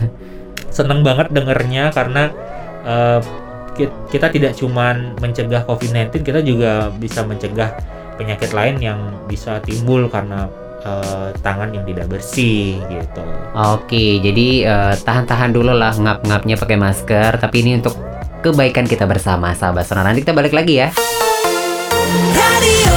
Seneng 0.73 1.05
banget 1.05 1.29
dengernya 1.29 1.93
karena 1.93 2.33
ki- 3.77 3.93
kita 4.09 4.27
tidak 4.29 4.53
cuman 4.57 5.17
mencegah 5.21 5.65
COVID-19, 5.65 6.21
kita 6.25 6.39
juga 6.41 6.89
bisa 6.93 7.25
mencegah 7.25 7.73
penyakit 8.17 8.53
lain 8.53 8.77
yang 8.77 8.99
bisa 9.25 9.57
timbul 9.65 10.05
karena 10.09 10.45
eh, 10.85 11.33
tangan 11.41 11.73
yang 11.73 11.85
tidak 11.85 12.09
bersih 12.09 12.77
gitu. 12.89 13.23
Oke, 13.53 14.21
jadi 14.21 14.47
eh, 14.65 14.93
tahan-tahan 15.01 15.53
dulu 15.53 15.73
lah 15.73 15.93
ngap-ngapnya 15.93 16.55
pakai 16.57 16.77
masker. 16.77 17.31
Tapi 17.41 17.55
ini 17.65 17.81
untuk 17.81 17.97
kebaikan 18.45 18.85
kita 18.85 19.09
bersama, 19.09 19.55
sahabat 19.57 19.87
sonora. 19.87 20.13
Nanti 20.13 20.21
kita 20.21 20.35
balik 20.35 20.53
lagi 20.53 20.83
ya. 20.83 20.89
Radio 22.33 22.95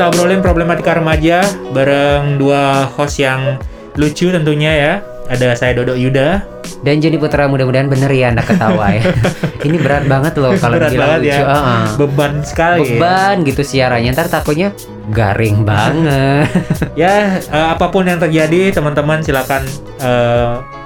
Kita 0.00 0.16
obrolin 0.16 0.40
problematika 0.40 0.96
remaja 0.96 1.44
bareng 1.76 2.40
dua 2.40 2.88
host 2.96 3.20
yang 3.20 3.60
lucu 4.00 4.32
tentunya 4.32 4.72
ya. 4.72 4.92
Ada 5.28 5.52
saya 5.52 5.76
Dodo 5.76 5.92
Yuda. 5.92 6.40
Dan 6.80 7.04
Joni 7.04 7.20
Putra 7.20 7.44
mudah-mudahan 7.52 7.84
bener 7.84 8.08
ya 8.08 8.32
anda 8.32 8.40
ketawa 8.40 8.96
ya. 8.96 9.04
ini 9.68 9.76
berat 9.76 10.08
banget 10.08 10.40
loh 10.40 10.56
kalau 10.56 10.80
Berat 10.80 10.96
dibilang 10.96 11.20
banget 11.20 11.20
lucu. 11.20 11.36
ya. 11.36 11.52
ah. 11.52 11.84
Beban 12.00 12.32
sekali. 12.40 12.80
ya. 12.80 12.96
Beban 12.96 13.34
gitu 13.44 13.60
siarannya 13.60 14.16
ntar 14.16 14.32
takutnya 14.32 14.72
garing 15.12 15.68
banget. 15.68 16.48
Ya, 16.96 17.36
eh, 17.36 17.66
apa 17.68 17.92
pun 17.92 18.08
yang 18.08 18.16
terjadi, 18.16 18.72
teman-teman 18.72 19.20
silakan 19.20 19.68
eh, 20.00 20.79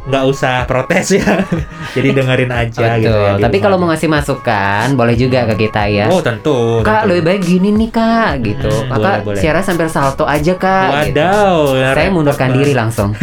nggak 0.00 0.24
usah 0.26 0.64
protes 0.64 1.12
ya. 1.12 1.44
Jadi 1.96 2.08
dengerin 2.16 2.48
aja 2.48 2.96
gitu 2.96 3.12
ya. 3.12 3.36
Betul. 3.36 3.36
di 3.36 3.42
Tapi 3.44 3.56
rumah 3.56 3.64
kalau 3.64 3.76
mau 3.76 3.88
ngasih 3.92 4.08
masukan 4.08 4.86
boleh 4.96 5.14
juga 5.14 5.38
ke 5.52 5.68
kita 5.68 5.82
ya. 5.86 6.06
Oh 6.08 6.24
tentu. 6.24 6.80
Kak 6.80 7.04
tentu. 7.04 7.08
lebih 7.12 7.22
baik 7.28 7.42
gini 7.44 7.68
nih 7.74 7.90
kak 7.92 8.32
gitu. 8.40 8.72
Hmm, 8.72 8.88
Kakak 8.88 9.00
boleh, 9.00 9.20
boleh. 9.28 9.40
siaran 9.40 9.64
sambil 9.64 9.88
salto 9.92 10.24
aja 10.24 10.52
kak. 10.56 11.10
gitu. 11.10 11.20
Wadaw. 11.20 11.56
ya, 11.76 11.88
Saya 11.92 12.08
mundurkan 12.08 12.48
diri 12.54 12.72
langsung. 12.72 13.12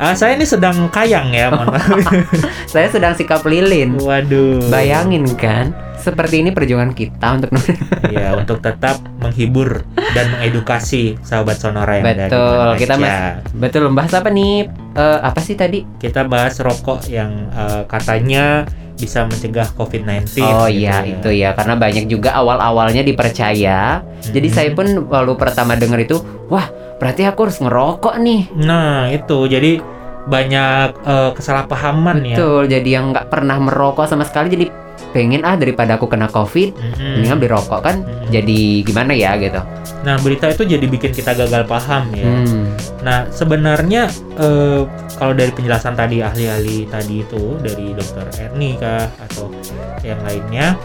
Ah, 0.00 0.16
saya 0.16 0.32
ini 0.32 0.48
sedang 0.48 0.88
kayang 0.88 1.28
ya, 1.28 1.52
mohon 1.52 1.76
maaf. 1.76 1.92
Saya 2.72 2.88
sedang 2.88 3.12
sikap 3.12 3.44
lilin. 3.44 4.00
Waduh. 4.00 4.64
Bayangin 4.72 5.28
kan, 5.36 5.76
seperti 6.00 6.40
ini 6.40 6.56
perjuangan 6.56 6.96
kita 6.96 7.36
untuk 7.36 7.52
Ya, 8.08 8.32
untuk 8.32 8.64
tetap 8.64 8.96
menghibur 9.20 9.84
dan 10.16 10.32
mengedukasi 10.32 11.20
sahabat 11.20 11.60
sonora 11.60 12.00
yang 12.00 12.08
ada 12.08 12.16
di 12.16 12.32
betul. 12.32 12.68
Kita 12.80 12.94
mas 12.96 13.12
betul 13.52 13.82
membahas 13.92 14.12
apa 14.16 14.32
nih? 14.32 14.72
Eh, 14.96 15.18
apa 15.20 15.40
sih 15.44 15.52
tadi? 15.52 15.84
Kita 16.00 16.24
bahas 16.24 16.56
rokok 16.56 17.04
yang 17.06 17.52
eh, 17.52 17.84
katanya 17.84 18.64
bisa 18.96 19.24
mencegah 19.24 19.68
COVID-19. 19.76 20.28
Oh 20.40 20.64
gitu 20.64 20.80
iya 20.80 21.00
ya. 21.00 21.08
itu 21.08 21.28
ya 21.32 21.50
karena 21.52 21.76
banyak 21.76 22.04
juga 22.04 22.36
awal-awalnya 22.36 23.00
dipercaya. 23.00 24.00
Jadi 24.20 24.48
Mhm. 24.48 24.54
saya 24.54 24.70
pun 24.72 24.86
lalu 25.08 25.32
pertama 25.36 25.72
dengar 25.72 26.00
itu, 26.00 26.20
wah 26.48 26.68
berarti 27.00 27.24
aku 27.24 27.48
harus 27.48 27.58
ngerokok 27.58 28.14
nih. 28.20 28.40
Nah, 28.60 29.08
itu. 29.08 29.48
Jadi 29.48 29.80
banyak 30.28 30.88
eh, 31.00 31.30
kesalahpahaman 31.34 32.22
ya. 32.22 32.36
Betul. 32.36 32.62
Jadi 32.68 32.88
yang 32.92 33.10
nggak 33.10 33.32
pernah 33.32 33.56
merokok 33.56 34.04
sama 34.04 34.22
sekali 34.22 34.52
jadi 34.52 34.66
pengen 35.10 35.42
ah 35.42 35.56
daripada 35.58 35.96
aku 35.98 36.06
kena 36.06 36.28
covid, 36.28 36.70
Mhm. 36.76 37.18
mendingan 37.18 37.38
beli 37.40 37.50
rokok 37.50 37.80
kan. 37.82 37.96
Mhm. 38.04 38.30
Jadi 38.30 38.60
gimana 38.84 39.10
ya 39.16 39.34
gitu. 39.40 39.58
Nah, 40.00 40.16
berita 40.20 40.46
itu 40.48 40.62
jadi 40.64 40.86
bikin 40.86 41.10
kita 41.10 41.34
gagal 41.34 41.66
paham 41.66 42.08
ya. 42.14 42.24
Hmm. 42.24 42.72
Nah, 43.02 43.28
sebenarnya 43.28 44.08
eh, 44.38 44.80
kalau 45.18 45.32
dari 45.36 45.50
penjelasan 45.52 45.92
tadi 45.92 46.20
ahli-ahli 46.20 46.88
tadi 46.88 47.20
itu 47.20 47.58
dari 47.60 47.92
dokter 47.92 48.24
Erni 48.38 48.76
kah 48.80 49.08
atau 49.18 49.52
yang 50.00 50.20
lainnya 50.22 50.76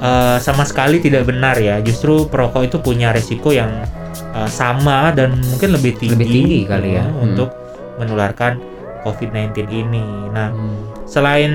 eh, 0.00 0.36
sama 0.38 0.64
sekali 0.64 1.00
tidak 1.00 1.24
benar 1.24 1.56
ya. 1.56 1.80
Justru 1.80 2.24
perokok 2.24 2.62
itu 2.64 2.76
punya 2.78 3.12
resiko 3.12 3.50
yang 3.50 3.84
eh, 4.14 4.50
sama 4.50 5.10
dan 5.12 5.36
mungkin 5.50 5.74
lebih 5.74 5.98
tinggi, 5.98 6.14
Lebih 6.14 6.28
tinggi 6.30 6.60
kali 6.66 6.90
ya. 6.98 7.04
Hmm. 7.04 7.24
untuk 7.24 7.50
menularkan 7.98 8.58
COVID-19 9.04 9.68
ini. 9.68 10.06
Nah, 10.32 10.48
Hmm. 10.50 10.90
selain 11.04 11.52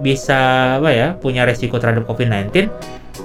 bisa 0.00 0.74
apa 0.80 0.90
ya 0.90 1.08
punya 1.14 1.44
resiko 1.44 1.76
terhadap 1.76 2.08
COVID-19, 2.08 2.72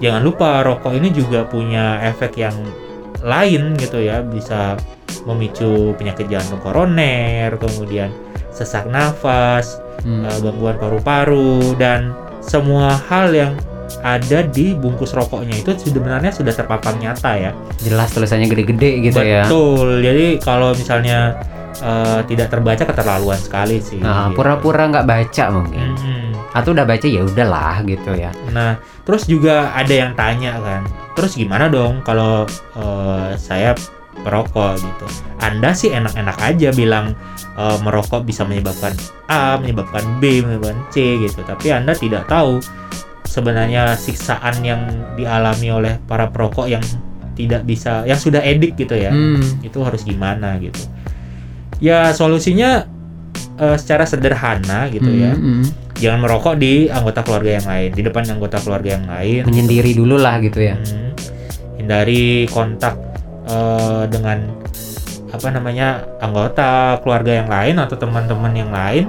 jangan 0.04 0.22
lupa 0.22 0.62
rokok 0.62 0.91
ini 0.94 1.10
juga 1.10 1.48
punya 1.48 2.04
efek 2.04 2.36
yang 2.36 2.54
lain 3.22 3.78
gitu 3.78 4.02
ya, 4.02 4.20
bisa 4.22 4.76
memicu 5.24 5.94
penyakit 5.96 6.28
jantung 6.28 6.60
koroner, 6.60 7.54
kemudian 7.56 8.10
sesak 8.52 8.89
nafas, 8.89 9.80
Hmm. 10.04 10.26
eh, 10.26 10.38
gangguan 10.41 10.76
paru-paru 10.76 11.78
dan 11.78 12.12
semua 12.41 12.98
hal 13.08 13.32
yang 13.32 13.54
ada 13.99 14.39
di 14.47 14.71
bungkus 14.71 15.12
rokoknya 15.12 15.60
itu 15.60 15.75
sebenarnya 15.75 16.32
sudah 16.32 16.56
terpapar 16.56 16.95
nyata 16.95 17.32
ya. 17.36 17.51
Jelas 17.84 18.15
tulisannya 18.15 18.47
gede-gede 18.47 19.12
gitu 19.12 19.19
ya. 19.19 19.43
Betul. 19.43 19.99
Jadi 19.99 20.39
kalau 20.39 20.71
misalnya 20.71 21.36
eh, 21.84 22.19
tidak 22.32 22.47
terbaca 22.47 22.84
keterlaluan 22.88 23.39
sekali 23.41 23.84
sih. 23.84 23.99
Nah, 23.99 24.32
gitu. 24.32 24.39
pura-pura 24.39 24.88
nggak 24.88 25.08
baca 25.08 25.43
mungkin. 25.51 25.88
Mm-mm. 25.97 26.25
Atau 26.51 26.75
udah 26.75 26.84
baca 26.84 27.08
ya 27.08 27.21
udahlah 27.23 27.80
gitu 27.88 28.12
ya. 28.15 28.32
Nah, 28.51 28.75
terus 29.08 29.23
juga 29.23 29.71
ada 29.71 29.93
yang 29.95 30.12
tanya 30.19 30.60
kan, 30.60 30.84
terus 31.15 31.39
gimana 31.39 31.71
dong 31.71 32.04
kalau 32.04 32.43
eh, 32.75 33.32
saya 33.39 33.71
perokok 34.21 34.77
gitu? 34.77 35.08
Anda 35.39 35.71
sih 35.71 35.95
enak-enak 35.95 36.38
aja 36.43 36.69
bilang 36.75 37.15
eh, 37.56 37.77
merokok 37.82 38.27
bisa 38.27 38.43
menyebabkan 38.43 38.91
A, 39.32 39.56
menyebabkan 39.63 40.04
B, 40.19 40.43
menyebabkan 40.43 40.84
C 40.91 41.23
gitu, 41.23 41.39
tapi 41.47 41.71
Anda 41.71 41.95
tidak 41.95 42.27
tahu 42.27 42.60
sebenarnya 43.26 43.96
siksaan 43.96 44.60
yang 44.62 44.82
dialami 45.16 45.68
oleh 45.72 45.94
para 46.04 46.28
perokok 46.30 46.68
yang 46.68 46.84
tidak 47.32 47.64
bisa, 47.64 48.04
yang 48.04 48.20
sudah 48.20 48.44
edik 48.44 48.76
gitu 48.76 48.94
ya, 48.94 49.10
Hmm. 49.10 49.40
itu 49.64 49.80
harus 49.82 50.04
gimana 50.04 50.60
gitu? 50.60 50.78
Ya 51.82 52.12
solusinya 52.14 52.86
eh, 53.58 53.78
secara 53.78 54.06
sederhana 54.06 54.90
gitu 54.90 55.10
ya 55.10 55.34
Hmm, 55.38 55.64
hmm. 55.64 55.66
jangan 56.02 56.20
merokok 56.22 56.54
di 56.58 56.90
anggota 56.90 57.22
keluarga 57.22 57.62
yang 57.62 57.68
lain, 57.70 57.90
di 57.94 58.02
depan 58.02 58.24
anggota 58.30 58.58
keluarga 58.62 58.90
yang 59.00 59.06
lain. 59.06 59.42
Menyendiri 59.48 59.92
dulu 59.94 60.18
lah 60.18 60.42
gitu 60.42 60.60
ya. 60.62 60.76
Hmm. 60.78 61.14
Hindari 61.78 62.46
kontak 62.50 62.98
eh, 63.50 64.04
dengan 64.10 64.62
apa 65.32 65.48
namanya 65.48 66.04
anggota 66.20 67.00
keluarga 67.02 67.32
yang 67.40 67.48
lain 67.48 67.80
atau 67.80 67.96
teman-teman 67.96 68.52
yang 68.52 68.68
lain 68.68 69.08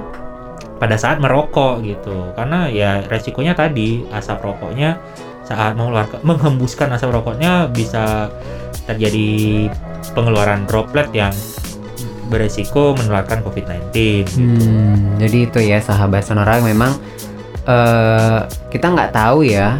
pada 0.83 0.99
saat 0.99 1.23
merokok 1.23 1.79
gitu. 1.79 2.35
Karena 2.35 2.67
ya 2.67 2.99
resikonya 3.07 3.55
tadi 3.55 4.03
asap 4.11 4.43
rokoknya 4.43 4.99
saat 5.47 5.79
mengeluarkan 5.79 6.19
menghembuskan 6.27 6.91
asap 6.91 7.15
rokoknya 7.15 7.71
bisa 7.71 8.27
terjadi 8.83 9.71
pengeluaran 10.11 10.67
droplet 10.67 11.07
yang 11.15 11.31
beresiko 12.27 12.91
menularkan 12.99 13.39
COVID-19. 13.39 13.95
gitu. 14.27 14.39
Hmm, 14.43 15.15
jadi 15.15 15.37
itu 15.47 15.59
ya 15.63 15.79
sahabat 15.79 16.27
sonora 16.27 16.59
memang 16.59 16.91
eh 17.63 18.39
kita 18.67 18.91
nggak 18.91 19.15
tahu 19.15 19.47
ya 19.47 19.79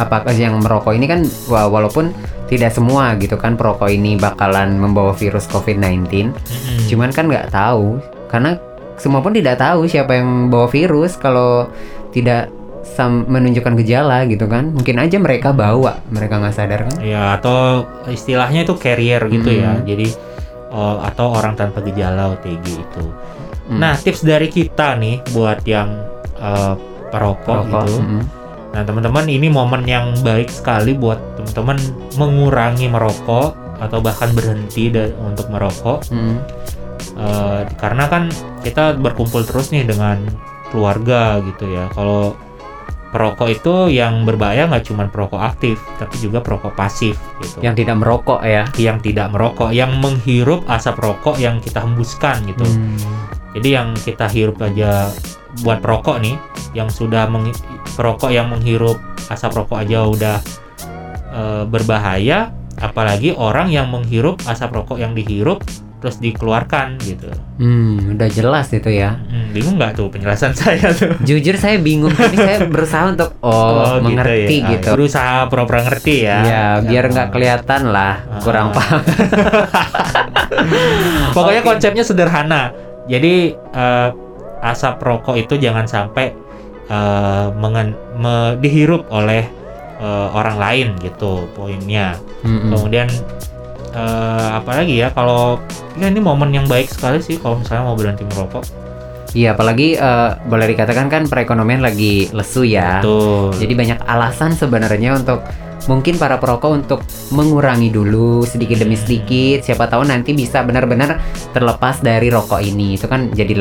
apakah 0.00 0.32
yang 0.32 0.56
merokok 0.56 0.96
ini 0.96 1.04
kan 1.04 1.20
wa- 1.44 1.68
walaupun 1.68 2.08
tidak 2.48 2.72
semua 2.72 3.16
gitu 3.20 3.36
kan 3.36 3.56
perokok 3.56 3.88
ini 3.88 4.16
bakalan 4.16 4.80
membawa 4.80 5.12
virus 5.12 5.44
COVID-19 5.48 6.32
Mm-mm. 6.32 6.32
cuman 6.88 7.12
kan 7.12 7.28
nggak 7.28 7.52
tahu 7.52 8.00
karena 8.32 8.56
semua 9.02 9.18
pun 9.18 9.34
tidak 9.34 9.58
tahu 9.58 9.90
siapa 9.90 10.14
yang 10.14 10.46
bawa 10.46 10.70
virus 10.70 11.18
kalau 11.18 11.66
tidak 12.14 12.54
sam- 12.86 13.26
menunjukkan 13.26 13.74
gejala 13.82 14.22
gitu 14.30 14.46
kan 14.46 14.70
mungkin 14.70 15.02
aja 15.02 15.18
mereka 15.18 15.50
bawa 15.50 15.98
mereka 16.14 16.38
nggak 16.38 16.54
sadar 16.54 16.86
kan 16.86 16.96
Ya 17.02 17.34
atau 17.34 17.82
istilahnya 18.06 18.62
itu 18.62 18.78
carrier 18.78 19.26
gitu 19.26 19.50
ya. 19.50 19.74
Hmm. 19.74 19.82
Jadi 19.82 20.06
oh, 20.70 21.02
atau 21.02 21.34
orang 21.34 21.58
tanpa 21.58 21.82
gejala 21.82 22.38
OTG 22.38 22.66
itu. 22.78 23.04
Hmm. 23.66 23.82
Nah 23.82 23.98
tips 23.98 24.22
dari 24.22 24.46
kita 24.46 24.94
nih 25.02 25.18
buat 25.34 25.66
yang 25.66 25.90
eh, 26.38 26.74
perokok 27.10 27.68
Rokok. 27.68 27.84
gitu. 27.90 27.98
mm. 28.00 28.22
Nah, 28.72 28.88
teman-teman, 28.88 29.28
ini 29.28 29.52
momen 29.52 29.84
yang 29.84 30.16
baik 30.24 30.48
sekali 30.48 30.96
buat 30.96 31.20
teman-teman 31.36 31.76
mengurangi 32.16 32.88
merokok 32.88 33.52
atau 33.76 34.00
bahkan 34.00 34.32
berhenti 34.32 34.88
untuk 35.20 35.52
merokok. 35.52 36.08
Mm. 36.08 36.40
Eh, 37.22 37.60
karena 37.78 38.10
kan 38.10 38.26
kita 38.66 38.98
berkumpul 38.98 39.46
terus 39.46 39.70
nih 39.70 39.86
dengan 39.86 40.18
keluarga 40.74 41.38
gitu 41.38 41.70
ya. 41.70 41.86
Kalau 41.94 42.34
perokok 43.12 43.48
itu 43.52 43.74
yang 43.92 44.24
berbahaya 44.24 44.66
nggak 44.66 44.88
cuma 44.88 45.06
perokok 45.06 45.38
aktif, 45.38 45.78
tapi 46.00 46.16
juga 46.18 46.42
perokok 46.42 46.74
pasif 46.74 47.14
gitu. 47.44 47.62
Yang 47.62 47.84
tidak 47.84 47.96
merokok 48.00 48.40
ya. 48.42 48.64
yang 48.80 48.98
tidak 48.98 49.28
merokok, 49.30 49.70
yang 49.70 49.92
menghirup 50.00 50.66
asap 50.66 50.98
rokok 50.98 51.36
yang 51.38 51.62
kita 51.62 51.84
hembuskan 51.84 52.42
gitu. 52.48 52.64
Hmm. 52.64 52.96
Jadi 53.52 53.68
yang 53.68 53.92
kita 53.92 54.26
hirup 54.32 54.56
aja 54.64 55.12
buat 55.60 55.84
perokok 55.84 56.24
nih, 56.24 56.40
yang 56.72 56.88
sudah 56.88 57.28
meng- 57.28 57.54
perokok 57.94 58.32
yang 58.32 58.48
menghirup 58.48 58.96
asap 59.28 59.62
rokok 59.62 59.84
aja 59.84 60.08
udah 60.08 60.36
eh, 61.36 61.64
berbahaya, 61.68 62.50
apalagi 62.80 63.36
orang 63.36 63.68
yang 63.68 63.92
menghirup 63.92 64.40
asap 64.48 64.72
rokok 64.72 64.96
yang 64.96 65.12
dihirup 65.12 65.60
terus 66.02 66.18
dikeluarkan 66.18 66.98
gitu. 66.98 67.30
Hmm, 67.56 68.12
udah 68.12 68.26
jelas 68.26 68.66
itu 68.68 68.90
ya. 68.90 69.14
Hmm, 69.14 69.54
bingung 69.54 69.78
nggak 69.78 69.94
tuh 69.94 70.10
penjelasan 70.10 70.50
saya 70.58 70.90
tuh? 70.90 71.14
Jujur 71.22 71.54
saya 71.54 71.78
bingung, 71.78 72.10
tapi 72.10 72.34
saya 72.34 72.66
berusaha 72.74 73.06
untuk 73.08 73.38
oh, 73.38 74.02
mengerti 74.02 74.58
ya. 74.58 74.66
Ah, 74.66 74.70
gitu. 74.74 74.88
Berusaha 74.92 75.34
pura-pura 75.46 75.80
ngerti 75.82 76.14
ya. 76.20 76.38
Ya, 76.42 76.64
biar 76.82 77.06
nggak 77.06 77.28
Ah. 77.28 77.32
kelihatan 77.32 77.82
lah 77.88 78.14
kurang 78.42 78.68
Ah. 78.68 78.74
paham. 78.74 79.00
Pokoknya 81.32 81.62
Oke. 81.62 81.68
konsepnya 81.70 82.02
sederhana. 82.02 82.74
Jadi 83.06 83.34
eh, 83.54 84.08
asap 84.60 84.98
rokok 85.00 85.36
itu 85.36 85.54
jangan 85.56 85.86
sampai 85.86 86.34
eh, 86.84 87.46
mengen- 87.54 87.96
me- 88.14 88.58
dihirup 88.58 89.06
oleh 89.08 89.46
eh, 89.96 90.28
orang 90.30 90.56
lain 90.58 90.88
gitu 90.98 91.46
poinnya. 91.52 92.18
Mm-mm. 92.42 92.70
Kemudian 92.70 93.06
eh, 93.92 94.48
apalagi 94.52 94.94
ya 94.96 95.08
kalau 95.10 95.60
ya 95.94 96.08
ini 96.08 96.18
momen 96.18 96.50
yang 96.50 96.66
baik 96.66 96.88
sekali 96.88 97.20
sih 97.20 97.36
kalau 97.36 97.60
misalnya 97.60 97.84
mau 97.84 97.96
berhenti 97.96 98.24
merokok. 98.24 98.64
Iya, 99.32 99.56
apalagi 99.56 99.96
eh, 99.96 100.30
boleh 100.44 100.66
dikatakan 100.68 101.08
kan 101.08 101.22
perekonomian 101.24 101.80
lagi 101.80 102.28
lesu 102.32 102.68
ya. 102.68 103.00
Tuh. 103.00 103.48
Jadi 103.56 103.72
banyak 103.72 103.98
alasan 104.04 104.52
sebenarnya 104.52 105.16
untuk 105.16 105.40
mungkin 105.88 106.14
para 106.14 106.36
perokok 106.36 106.70
untuk 106.70 107.00
mengurangi 107.32 107.88
dulu 107.88 108.44
sedikit 108.44 108.84
demi 108.84 108.94
Hmm. 108.94 109.02
sedikit. 109.02 109.64
Siapa 109.64 109.88
tahu 109.88 110.04
nanti 110.04 110.36
bisa 110.36 110.60
benar-benar 110.60 111.16
terlepas 111.50 112.04
dari 112.04 112.28
rokok 112.28 112.60
ini. 112.60 112.94
Itu 112.94 113.08
kan 113.08 113.32
jadi 113.32 113.56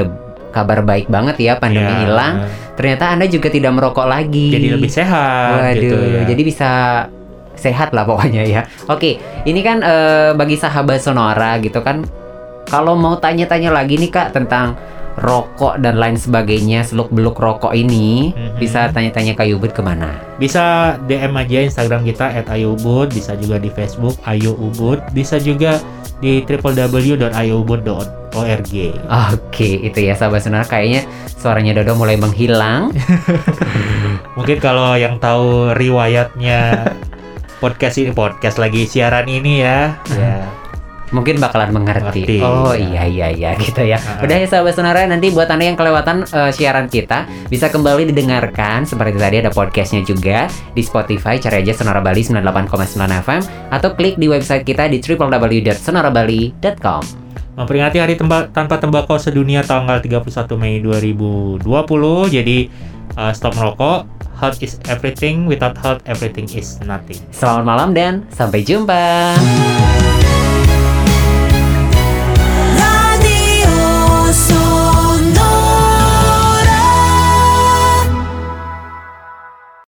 kabar 0.51 0.83
baik 0.83 1.07
banget 1.07 1.39
ya 1.39 1.55
pandemi 1.55 1.87
Ya, 1.87 2.03
hilang. 2.03 2.33
Ternyata 2.75 3.15
Anda 3.15 3.25
juga 3.25 3.47
tidak 3.47 3.71
merokok 3.71 4.03
lagi. 4.03 4.51
Jadi 4.51 4.67
lebih 4.75 4.91
sehat 4.91 5.55
Waduh, 5.55 5.79
gitu 5.79 5.95
ya. 5.95 6.21
jadi 6.27 6.41
bisa 6.43 6.69
sehat 7.61 7.93
lah 7.93 8.03
pokoknya 8.03 8.41
ya. 8.41 8.61
Oke, 8.89 9.21
ini 9.45 9.61
kan 9.61 9.79
eh, 9.79 10.33
bagi 10.33 10.57
sahabat 10.57 10.97
Sonora 10.97 11.61
gitu 11.61 11.79
kan. 11.79 12.01
Kalau 12.65 12.95
mau 12.95 13.15
tanya-tanya 13.15 13.69
lagi 13.69 13.95
nih 13.95 14.09
kak 14.09 14.33
tentang 14.33 14.73
rokok 15.11 15.77
dan 15.77 15.99
lain 15.99 16.15
sebagainya, 16.15 16.81
seluk 16.81 17.11
beluk 17.11 17.35
rokok 17.35 17.75
ini, 17.75 18.31
Mhm. 18.31 18.57
bisa 18.57 18.87
tanya-tanya 18.89 19.35
ke 19.35 19.43
Yubit 19.43 19.75
ke 19.75 19.83
mana? 19.83 20.15
Bisa 20.39 20.95
DM 21.03 21.35
aja 21.35 21.59
Instagram 21.61 22.07
kita 22.07 22.31
@ayubud, 22.47 23.11
bisa 23.11 23.35
juga 23.35 23.59
di 23.59 23.67
Facebook 23.67 24.15
Ayu 24.23 24.55
Ubud, 24.55 25.03
bisa 25.11 25.35
juga 25.35 25.83
di 26.23 26.39
www.ayubud.org. 26.47 28.71
Oke, 29.35 29.69
itu 29.83 29.99
ya 29.99 30.15
sahabat 30.15 30.39
Sonora. 30.39 30.63
Kayaknya 30.63 31.03
suaranya 31.35 31.75
Dodo 31.81 31.99
mulai 31.99 32.15
menghilang. 32.15 32.95
Mungkin 34.39 34.63
kalau 34.63 34.95
yang 34.95 35.19
tahu 35.19 35.75
riwayatnya 35.75 36.87
podcast 37.61 38.01
ini 38.01 38.11
podcast 38.11 38.57
lagi 38.57 38.89
siaran 38.89 39.29
ini 39.29 39.61
ya, 39.61 39.95
ya 40.17 40.49
Mungkin 41.11 41.43
bakalan 41.43 41.75
mengerti. 41.75 42.23
Ngerti, 42.23 42.39
oh 42.39 42.71
ya. 42.71 42.87
iya 42.87 43.03
iya 43.03 43.27
iya 43.35 43.51
gitu 43.59 43.83
ya. 43.83 43.99
Ah. 43.99 44.23
Udah 44.23 44.39
ya 44.39 44.47
sahabat 44.47 44.79
Sonora, 44.79 45.03
nanti 45.03 45.27
buat 45.27 45.51
anda 45.51 45.67
yang 45.67 45.75
kelewatan 45.75 46.23
eh, 46.23 46.55
siaran 46.55 46.87
kita 46.87 47.27
bisa 47.51 47.67
kembali 47.67 48.15
didengarkan 48.15 48.87
seperti 48.87 49.19
tadi 49.19 49.43
ada 49.43 49.51
podcastnya 49.51 50.07
juga 50.07 50.47
di 50.71 50.79
Spotify 50.79 51.35
cari 51.35 51.67
aja 51.67 51.75
Sonora 51.75 51.99
Bali 51.99 52.23
98,9 52.23 52.95
FM 53.27 53.43
atau 53.75 53.91
klik 53.91 54.15
di 54.15 54.31
website 54.31 54.63
kita 54.63 54.87
di 54.87 55.03
www.sonorabali.com. 55.03 57.30
memperingati 57.55 57.97
Hari 57.99 58.15
Temba- 58.15 58.49
Tanpa 58.49 58.79
Tembakau 58.79 59.17
Sedunia 59.17 59.61
tanggal 59.61 59.99
31 59.99 60.57
Mei 60.57 60.79
2020. 60.79 61.61
Jadi 62.31 62.57
uh, 63.15 63.31
stop 63.31 63.53
merokok. 63.55 64.07
Health 64.41 64.57
is 64.65 64.81
everything. 64.89 65.45
Without 65.45 65.77
health, 65.77 66.01
everything 66.09 66.49
is 66.49 66.81
nothing. 66.81 67.21
Selamat 67.29 67.63
malam 67.63 67.89
dan 67.93 68.25
sampai 68.33 68.65
jumpa. 68.65 69.37